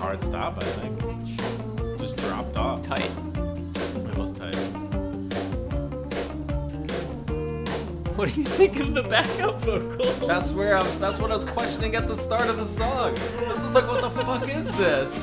hard 0.00 0.20
stop, 0.20 0.60
I 0.60 0.64
think. 0.64 0.98
Just 2.00 2.16
dropped 2.16 2.56
off. 2.58 2.82
Tight. 2.82 3.12
What 8.18 8.34
do 8.34 8.40
you 8.40 8.46
think 8.48 8.80
of 8.80 8.94
the 8.94 9.04
backup 9.04 9.60
vocals? 9.60 10.26
That's 10.26 10.50
where 10.50 10.76
I'm. 10.76 10.98
That's 10.98 11.20
what 11.20 11.30
I 11.30 11.36
was 11.36 11.44
questioning 11.44 11.94
at 11.94 12.08
the 12.08 12.16
start 12.16 12.48
of 12.50 12.56
the 12.56 12.64
song. 12.64 13.16
I 13.16 13.52
was 13.52 13.62
just 13.62 13.74
like, 13.76 13.86
"What 13.86 14.00
the 14.00 14.10
fuck 14.10 14.42
is 14.48 14.66
this?" 14.76 15.22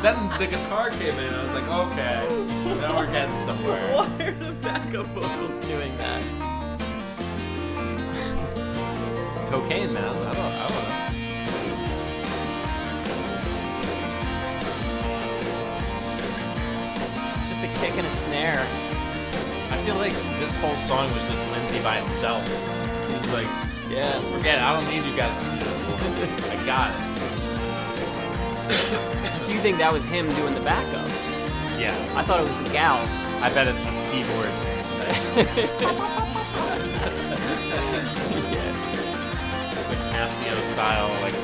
Then 0.00 0.16
the 0.38 0.46
guitar 0.46 0.88
came 0.88 1.12
in. 1.12 1.18
and 1.18 1.36
I 1.36 1.44
was 1.44 1.52
like, 1.52 1.68
"Okay, 1.68 2.24
now 2.80 2.96
we're 2.96 3.10
getting 3.12 3.36
somewhere." 3.40 3.94
Why 3.94 4.06
are 4.24 4.32
the 4.32 4.52
backup 4.62 5.04
vocals 5.08 5.60
doing 5.66 5.94
that? 5.98 6.22
Cocaine, 9.50 9.92
man. 9.92 10.02
I 10.02 10.32
don't. 10.32 10.38
I 10.38 10.66
don't 10.66 10.84
know. 10.88 11.10
Just 17.48 17.64
a 17.64 17.68
kick 17.80 17.98
and 17.98 18.06
a 18.06 18.10
snare. 18.10 18.66
I 19.70 19.76
feel 19.84 19.96
like 19.96 20.14
this 20.40 20.56
whole 20.56 20.76
song 20.78 21.12
was 21.12 21.28
just 21.28 21.49
Lindsey 21.70 21.84
by 21.84 21.96
himself. 22.00 22.42
He's 23.08 23.32
like, 23.32 23.46
Yeah. 23.88 24.18
"Forget 24.32 24.58
it. 24.58 24.62
I 24.62 24.72
don't 24.74 24.88
need 24.90 25.04
you 25.04 25.16
guys 25.16 25.32
to 25.38 25.44
do 25.50 25.58
this. 26.18 26.50
I 26.50 26.66
got 26.66 26.90
it." 26.90 26.96
So 29.44 29.52
you 29.52 29.60
think 29.60 29.78
that 29.78 29.92
was 29.92 30.04
him 30.04 30.28
doing 30.34 30.54
the 30.54 30.60
backups? 30.60 31.10
Yeah. 31.78 31.94
I 32.14 32.22
thought 32.22 32.40
it 32.40 32.44
was 32.44 32.56
the 32.62 32.70
gals. 32.70 33.10
I 33.42 33.52
bet 33.52 33.66
it's 33.66 33.82
his 33.84 34.00
keyboard. 34.10 34.50
Like 39.88 39.98
Casio 40.12 40.54
style, 40.72 41.08
like 41.22 41.34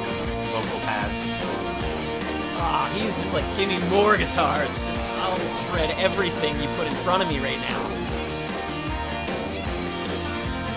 vocal 0.52 0.80
pads. 0.80 1.24
Ah, 2.58 2.90
he's 2.94 3.14
just 3.16 3.32
like, 3.34 3.44
give 3.56 3.68
me 3.68 3.78
more 3.88 4.16
guitars. 4.16 4.68
Just 4.68 5.00
I'll 5.18 5.38
shred 5.70 5.90
everything 5.98 6.60
you 6.60 6.68
put 6.76 6.86
in 6.86 6.94
front 6.96 7.22
of 7.22 7.28
me 7.28 7.38
right 7.40 7.58
now. 7.60 7.95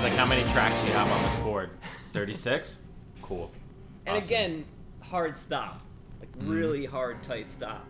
Like, 0.02 0.14
how 0.14 0.26
many 0.26 0.44
tracks 0.52 0.84
you 0.86 0.94
have 0.94 1.12
on 1.12 1.22
this 1.24 1.36
board? 1.38 1.72
36? 2.14 2.80
Cool. 3.22 3.52
And 4.06 4.18
Awesome. 4.18 4.28
again, 4.28 4.66
hard 5.02 5.36
stop. 5.36 5.82
Like 6.20 6.32
mm-hmm. 6.32 6.50
really 6.52 6.86
hard, 6.86 7.22
tight 7.22 7.50
stop. 7.50 7.86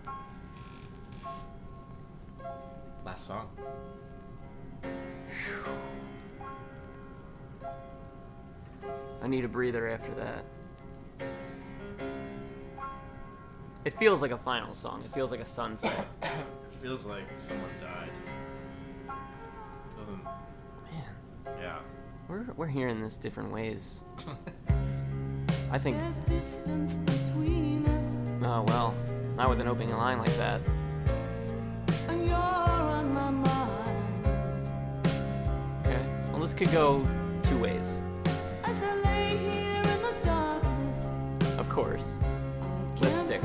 Last 3.05 3.27
song. 3.27 3.47
I 9.21 9.27
need 9.27 9.45
a 9.45 9.47
breather 9.47 9.87
after 9.87 10.13
that. 10.15 10.45
It 13.85 13.93
feels 13.93 14.21
like 14.21 14.31
a 14.31 14.37
final 14.37 14.73
song. 14.73 15.03
It 15.05 15.13
feels 15.13 15.31
like 15.31 15.41
a 15.41 15.45
sunset. 15.45 16.07
It 16.71 16.81
feels 16.83 17.05
like 17.05 17.25
someone 17.37 17.69
died. 17.81 18.09
Doesn't. 19.97 20.23
Man, 20.23 21.03
Yeah. 21.59 21.79
We're, 22.29 22.45
we're 22.55 22.67
hearing 22.67 23.01
this 23.01 23.17
different 23.17 23.51
ways. 23.51 24.03
I 25.71 25.77
think, 25.77 25.97
There's 25.97 26.19
distance 26.41 26.93
between 26.95 27.85
us, 27.85 28.17
oh 28.43 28.63
well, 28.67 28.95
not 29.35 29.49
with 29.49 29.59
an 29.61 29.67
opening 29.67 29.95
line 29.95 30.17
like 30.19 30.35
that. 30.37 30.61
and 32.07 32.25
you're 32.25 32.35
on 32.35 33.13
my 33.13 33.29
mind. 33.29 34.27
Okay. 35.85 36.05
Well, 36.31 36.39
this 36.41 36.53
could 36.53 36.71
go 36.71 37.05
two 37.43 37.59
ways, 37.59 38.01
As 38.63 38.81
I 38.81 38.95
lay 39.03 39.37
here 39.37 39.83
in 39.93 40.01
the 40.01 40.15
darkness, 40.23 41.59
of 41.59 41.69
course. 41.69 42.05
Lipstick. 42.99 43.41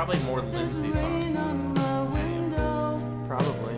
Probably 0.00 0.24
more 0.24 0.40
There's 0.40 0.80
Lindsey 0.80 0.98
rain 0.98 1.34
songs. 1.34 1.36
on 1.36 1.74
my 1.74 2.02
window, 2.04 3.24
Probably. 3.28 3.74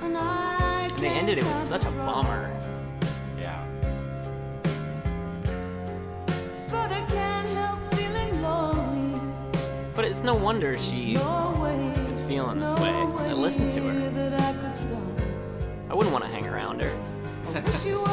and 0.00 0.16
I 0.16 0.88
And 0.92 0.98
they 1.00 1.08
ended 1.08 1.38
it 1.38 1.44
with 1.44 1.58
such 1.58 1.84
a 1.86 1.90
bummer. 1.90 2.56
Yeah. 3.36 3.66
But 6.68 6.92
I 6.92 7.04
can't 7.08 7.48
help 7.48 7.94
feeling 7.94 8.42
lonely. 8.42 9.20
But 9.92 10.04
it's 10.04 10.22
no 10.22 10.36
wonder 10.36 10.78
she. 10.78 11.14
No 11.14 11.58
way, 11.60 11.88
is 12.08 12.22
feeling 12.22 12.60
this 12.60 12.72
no 12.76 12.80
way. 12.80 12.90
I 13.28 13.32
listened 13.32 13.72
to 13.72 13.80
her. 13.80 14.36
I. 14.38 15.90
I 15.90 15.94
wouldn't 15.94 16.12
want 16.12 16.22
to 16.22 16.30
hang 16.30 16.46
around 16.46 16.80
her. 16.80 16.96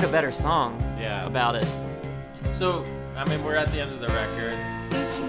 write 0.00 0.08
a 0.08 0.12
better 0.12 0.32
song 0.32 0.78
Yeah. 0.98 1.26
about 1.26 1.54
it. 1.56 1.66
So, 2.54 2.84
I 3.16 3.24
mean, 3.28 3.44
we're 3.44 3.56
at 3.56 3.68
the 3.70 3.80
end 3.82 3.92
of 3.92 4.00
the 4.00 4.08
record. 4.08 4.54
Each 4.88 5.20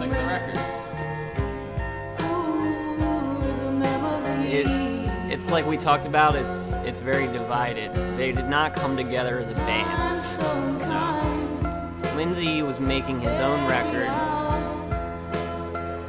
Like 0.00 0.10
the 0.10 0.24
record. 0.26 0.58
ooh, 2.22 3.42
is 3.42 3.60
a 3.60 3.72
memory. 3.72 4.48
It, 4.48 5.30
it's 5.30 5.50
like 5.50 5.66
we 5.66 5.76
talked 5.76 6.06
about. 6.06 6.34
It's 6.34 6.72
it's 6.86 6.98
very 7.00 7.26
divided. 7.26 7.92
They 8.16 8.32
did 8.32 8.48
not 8.48 8.74
come 8.74 8.96
together 8.96 9.38
as 9.40 9.48
a 9.48 9.60
I'm 9.60 9.66
band. 9.66 10.22
so 10.22 10.50
unkind. 10.62 12.16
Lindsey 12.16 12.62
was 12.62 12.80
making 12.80 13.20
his 13.20 13.38
own 13.38 13.68
record. 13.68 14.08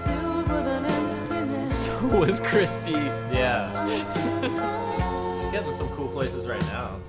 Filled 0.05 0.47
with. 0.49 1.71
So 1.71 2.07
was 2.19 2.39
Christy. 2.39 2.91
Yeah. 2.93 3.69
She's 5.41 5.51
getting 5.51 5.73
some 5.73 5.89
cool 5.89 6.07
places 6.07 6.47
right 6.47 6.61
now. 6.67 6.99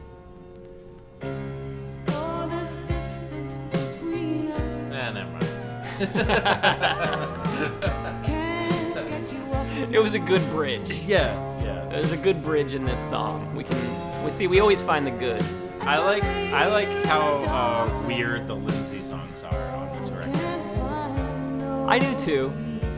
It 9.93 10.03
was 10.03 10.15
a 10.15 10.19
good 10.19 10.43
bridge. 10.51 10.91
Yeah. 11.01 11.37
Yeah. 11.63 11.87
There's 11.89 12.13
a 12.13 12.17
good 12.17 12.43
bridge 12.43 12.75
in 12.75 12.85
this 12.85 13.01
song. 13.01 13.55
We 13.55 13.63
can 13.65 14.25
we 14.25 14.31
see 14.31 14.47
we 14.47 14.61
always 14.61 14.81
find 14.81 15.07
the 15.07 15.11
good. 15.11 15.43
I 15.81 15.99
like 15.99 16.25
I 16.25 16.67
like 16.67 16.89
how 17.05 17.39
uh, 17.47 18.07
weird 18.07 18.47
the 18.47 18.55
Lindsey 18.55 19.03
songs 19.03 19.45
are 19.45 19.69
on 19.77 20.01
this 20.01 20.11
record. 20.11 20.33
Can't 20.35 20.77
find 20.77 21.59
no 21.59 21.89
I 21.89 21.99
do 21.99 22.19
too. 22.19 22.53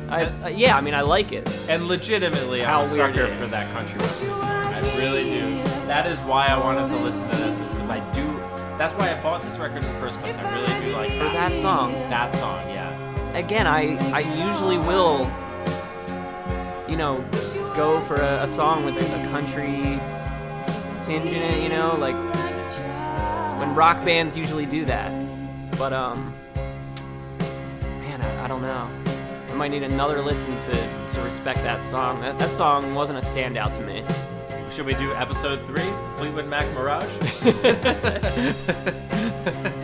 I, 0.08 0.24
uh, 0.24 0.48
yeah, 0.48 0.76
I 0.76 0.80
mean 0.80 0.94
I 0.94 1.00
like 1.00 1.32
it. 1.32 1.48
And 1.68 1.88
legitimately, 1.88 2.60
How 2.60 2.80
I'm 2.80 2.86
a 2.86 2.88
sucker 2.88 3.26
for 3.36 3.46
that 3.46 3.70
country 3.72 3.98
record. 3.98 4.28
I 4.30 4.80
really 4.98 5.24
do. 5.24 5.40
That 5.86 6.06
is 6.06 6.18
why 6.20 6.46
I 6.46 6.58
wanted 6.58 6.88
to 6.90 6.96
listen 7.02 7.28
to 7.30 7.36
this, 7.36 7.58
is 7.58 7.74
because 7.74 7.90
I 7.90 8.12
do. 8.12 8.24
That's 8.78 8.92
why 8.94 9.10
I 9.12 9.22
bought 9.22 9.42
this 9.42 9.56
record 9.58 9.84
in 9.84 9.92
the 9.92 10.00
first 10.00 10.20
place. 10.20 10.36
I 10.36 10.42
really 10.54 10.86
do 10.86 10.92
like 10.96 11.10
For 11.12 11.24
that 11.24 11.52
song. 11.52 11.92
That 12.10 12.32
song, 12.32 12.68
yeah. 12.70 12.83
Again, 13.34 13.66
I 13.66 13.96
I 14.12 14.20
usually 14.20 14.78
will 14.78 15.30
you 16.88 16.96
know 16.96 17.24
go 17.74 18.00
for 18.00 18.16
a, 18.16 18.44
a 18.44 18.48
song 18.48 18.84
with 18.84 18.96
a, 18.96 19.04
a 19.20 19.28
country 19.30 20.00
tinge 21.02 21.32
in 21.32 21.42
it, 21.42 21.62
you 21.62 21.68
know, 21.68 21.96
like 21.98 22.14
when 23.58 23.74
rock 23.74 24.04
bands 24.04 24.36
usually 24.36 24.66
do 24.66 24.84
that. 24.84 25.10
But 25.76 25.92
um, 25.92 26.32
man, 27.82 28.22
I, 28.22 28.44
I 28.44 28.48
don't 28.48 28.62
know. 28.62 28.88
I 29.50 29.54
might 29.54 29.72
need 29.72 29.82
another 29.82 30.22
listen 30.22 30.56
to 30.56 30.72
to 31.14 31.20
respect 31.22 31.58
that 31.64 31.82
song. 31.82 32.20
That 32.20 32.38
that 32.38 32.50
song 32.50 32.94
wasn't 32.94 33.18
a 33.18 33.22
standout 33.22 33.74
to 33.76 33.82
me. 33.82 34.04
Should 34.70 34.86
we 34.86 34.94
do 34.94 35.12
episode 35.14 35.64
three, 35.66 35.90
Fleetwood 36.16 36.46
Mac 36.46 36.68
Mirage? 36.74 37.04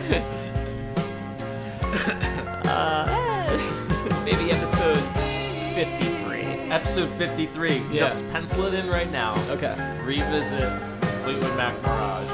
episode 6.91 7.17
53. 7.17 7.77
Yeah. 7.89 8.03
Let's 8.03 8.21
pencil 8.21 8.65
it 8.65 8.73
in 8.73 8.89
right 8.89 9.09
now. 9.09 9.33
Okay. 9.49 9.75
Revisit 10.03 10.77
Fleetwood 11.23 11.55
Mac 11.55 11.81
Mirage 11.83 12.27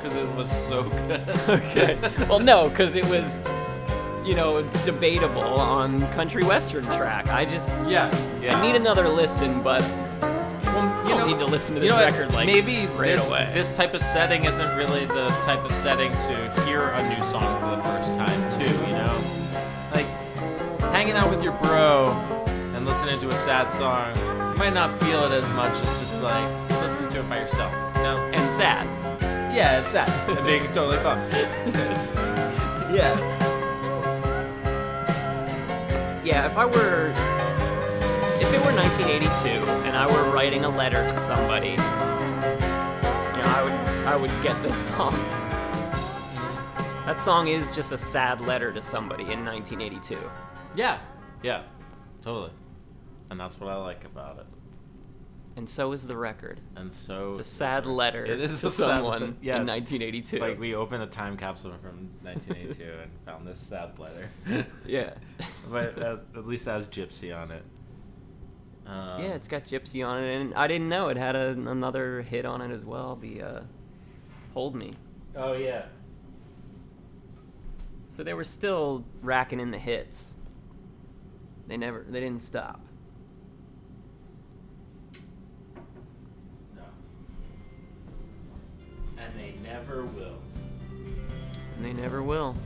because 0.00 0.14
it 0.16 0.28
was 0.36 0.48
so 0.68 0.84
good. 1.08 1.28
Okay. 1.48 1.98
well, 2.28 2.38
no, 2.38 2.68
because 2.68 2.94
it 2.94 3.04
was, 3.06 3.42
you 4.24 4.36
know, 4.36 4.62
debatable 4.84 5.42
on 5.42 6.02
country 6.12 6.44
western 6.44 6.84
track. 6.84 7.26
I 7.30 7.44
just, 7.44 7.76
yeah, 7.88 8.14
yeah. 8.40 8.56
I 8.56 8.64
need 8.64 8.76
another 8.76 9.08
listen, 9.08 9.60
but 9.60 9.82
well, 10.62 11.02
you 11.08 11.08
don't 11.16 11.26
need 11.26 11.40
to 11.40 11.46
listen 11.46 11.74
to 11.74 11.80
You 11.80 11.88
this 11.88 11.98
know 11.98 12.04
what? 12.04 12.12
record 12.12 12.32
like 12.32 12.46
maybe 12.46 12.86
right 12.94 13.16
this, 13.16 13.28
away. 13.28 13.50
this 13.52 13.74
type 13.74 13.92
of 13.92 14.00
setting 14.00 14.44
isn't 14.44 14.76
really 14.76 15.04
the 15.06 15.26
type 15.44 15.64
of 15.64 15.72
setting 15.72 16.12
to 16.12 16.62
hear 16.64 16.90
a 16.90 17.08
new 17.08 17.24
song 17.24 17.58
for 17.58 17.74
the 17.74 17.82
first 17.82 18.14
time 18.14 18.52
too 18.52 18.72
you 18.86 18.92
know 18.92 19.20
like 19.92 20.06
hanging 20.92 21.14
out 21.14 21.28
with 21.28 21.42
your 21.42 21.54
bro 21.54 22.39
and 22.80 22.88
listening 22.88 23.20
to 23.20 23.28
a 23.28 23.36
sad 23.36 23.70
song 23.70 24.16
you 24.52 24.58
might 24.58 24.72
not 24.72 24.98
feel 25.02 25.24
it 25.24 25.32
as 25.32 25.50
much 25.52 25.70
as 25.74 26.00
just 26.00 26.22
like 26.22 26.70
listening 26.80 27.10
to 27.10 27.20
it 27.20 27.28
by 27.28 27.38
yourself 27.38 27.70
you 27.96 28.02
know 28.02 28.16
and 28.32 28.50
sad. 28.50 28.86
yeah 29.54 29.80
it's 29.82 29.92
sad 29.92 30.08
and 30.30 30.46
being 30.46 30.64
totally 30.72 30.96
bummed 31.02 31.30
Yeah. 32.90 33.14
Yeah, 36.24 36.46
if 36.46 36.56
I 36.56 36.64
were 36.64 37.10
if 38.40 38.52
it 38.52 38.60
were 38.64 38.74
1982 38.74 39.48
and 39.86 39.94
I 39.96 40.06
were 40.06 40.30
writing 40.32 40.64
a 40.64 40.68
letter 40.70 41.06
to 41.06 41.18
somebody, 41.20 41.72
you 41.72 41.76
know, 41.76 43.46
I 43.46 43.62
would 43.62 44.06
I 44.06 44.16
would 44.16 44.32
get 44.42 44.60
this 44.62 44.76
song. 44.88 45.12
That 47.04 47.20
song 47.20 47.48
is 47.48 47.70
just 47.76 47.92
a 47.92 47.98
sad 47.98 48.40
letter 48.40 48.72
to 48.72 48.80
somebody 48.82 49.24
in 49.24 49.44
1982. 49.44 50.18
yeah 50.74 50.98
yeah 51.42 51.62
totally 52.22 52.50
and 53.30 53.38
that's 53.40 53.58
what 53.60 53.70
i 53.70 53.76
like 53.76 54.04
about 54.04 54.38
it 54.38 54.46
And 55.56 55.68
so 55.68 55.92
is 55.92 56.06
the 56.06 56.16
record. 56.16 56.60
and 56.76 56.92
so 56.92 57.30
It's 57.30 57.40
a 57.40 57.44
sad 57.44 57.84
letter 57.86 58.24
it 58.24 58.40
is 58.40 58.60
to 58.60 58.68
a 58.68 58.70
someone. 58.70 59.36
Yeah, 59.42 59.56
in 59.60 59.66
1982. 59.66 60.36
It's 60.36 60.40
like 60.40 60.58
we 60.60 60.74
opened 60.74 61.02
a 61.02 61.06
time 61.06 61.36
capsule 61.36 61.72
from 61.82 62.08
1982 62.22 62.82
and 63.02 63.10
found 63.26 63.46
this 63.46 63.58
sad 63.58 63.98
letter. 63.98 64.30
yeah. 64.86 65.14
but 65.70 65.98
at, 65.98 66.20
at 66.36 66.46
least 66.46 66.66
it 66.66 66.70
has 66.70 66.88
Gypsy 66.88 67.36
on 67.36 67.50
it. 67.50 67.64
Um, 68.86 69.20
yeah, 69.22 69.34
it's 69.34 69.48
got 69.48 69.64
Gypsy 69.64 70.06
on 70.06 70.22
it, 70.22 70.34
and 70.40 70.54
I 70.54 70.66
didn't 70.66 70.88
know 70.88 71.08
it 71.08 71.16
had 71.16 71.36
a, 71.36 71.48
another 71.50 72.22
hit 72.22 72.44
on 72.46 72.60
it 72.62 72.70
as 72.70 72.84
well. 72.84 73.16
The 73.16 73.42
uh, 73.42 73.60
Hold 74.54 74.74
Me. 74.76 74.94
Oh 75.36 75.52
yeah. 75.54 75.86
So 78.08 78.22
they 78.24 78.34
were 78.34 78.44
still 78.44 79.04
racking 79.20 79.60
in 79.60 79.70
the 79.72 79.78
hits. 79.78 80.34
They 81.66 81.76
never, 81.76 82.04
they 82.08 82.20
didn't 82.20 82.40
stop. 82.42 82.80
Never 89.72 90.04
will. 90.04 90.36
And 91.76 91.84
they 91.84 91.92
never 91.92 92.22
will. 92.22 92.56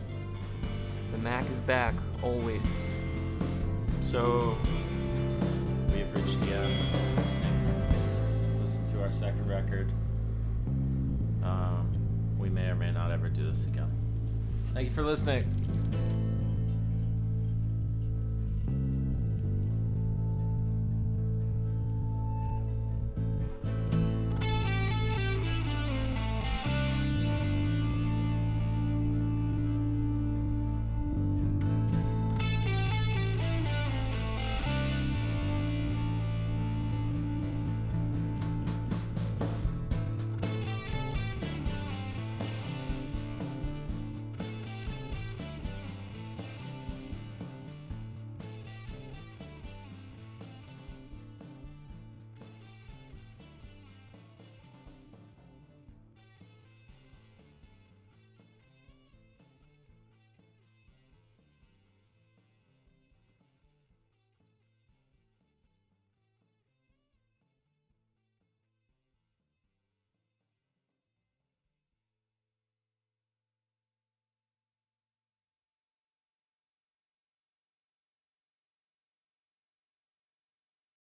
The 1.13 1.19
Mac 1.19 1.49
is 1.51 1.61
back, 1.61 1.95
always. 2.23 2.67
So 4.03 4.57
we've 5.93 6.13
reached 6.15 6.41
the 6.41 6.55
end. 6.55 6.83
And 7.43 8.63
listen 8.63 8.91
to 8.93 9.03
our 9.03 9.13
second 9.13 9.47
record. 9.49 9.93
Um, 11.43 11.87
we 12.39 12.49
may 12.49 12.69
or 12.69 12.75
may 12.75 12.91
not 12.91 13.11
ever 13.11 13.29
do 13.29 13.47
this 13.49 13.65
again. 13.65 13.91
Thank 14.73 14.89
you 14.89 14.95
for 14.95 15.03
listening. 15.03 15.45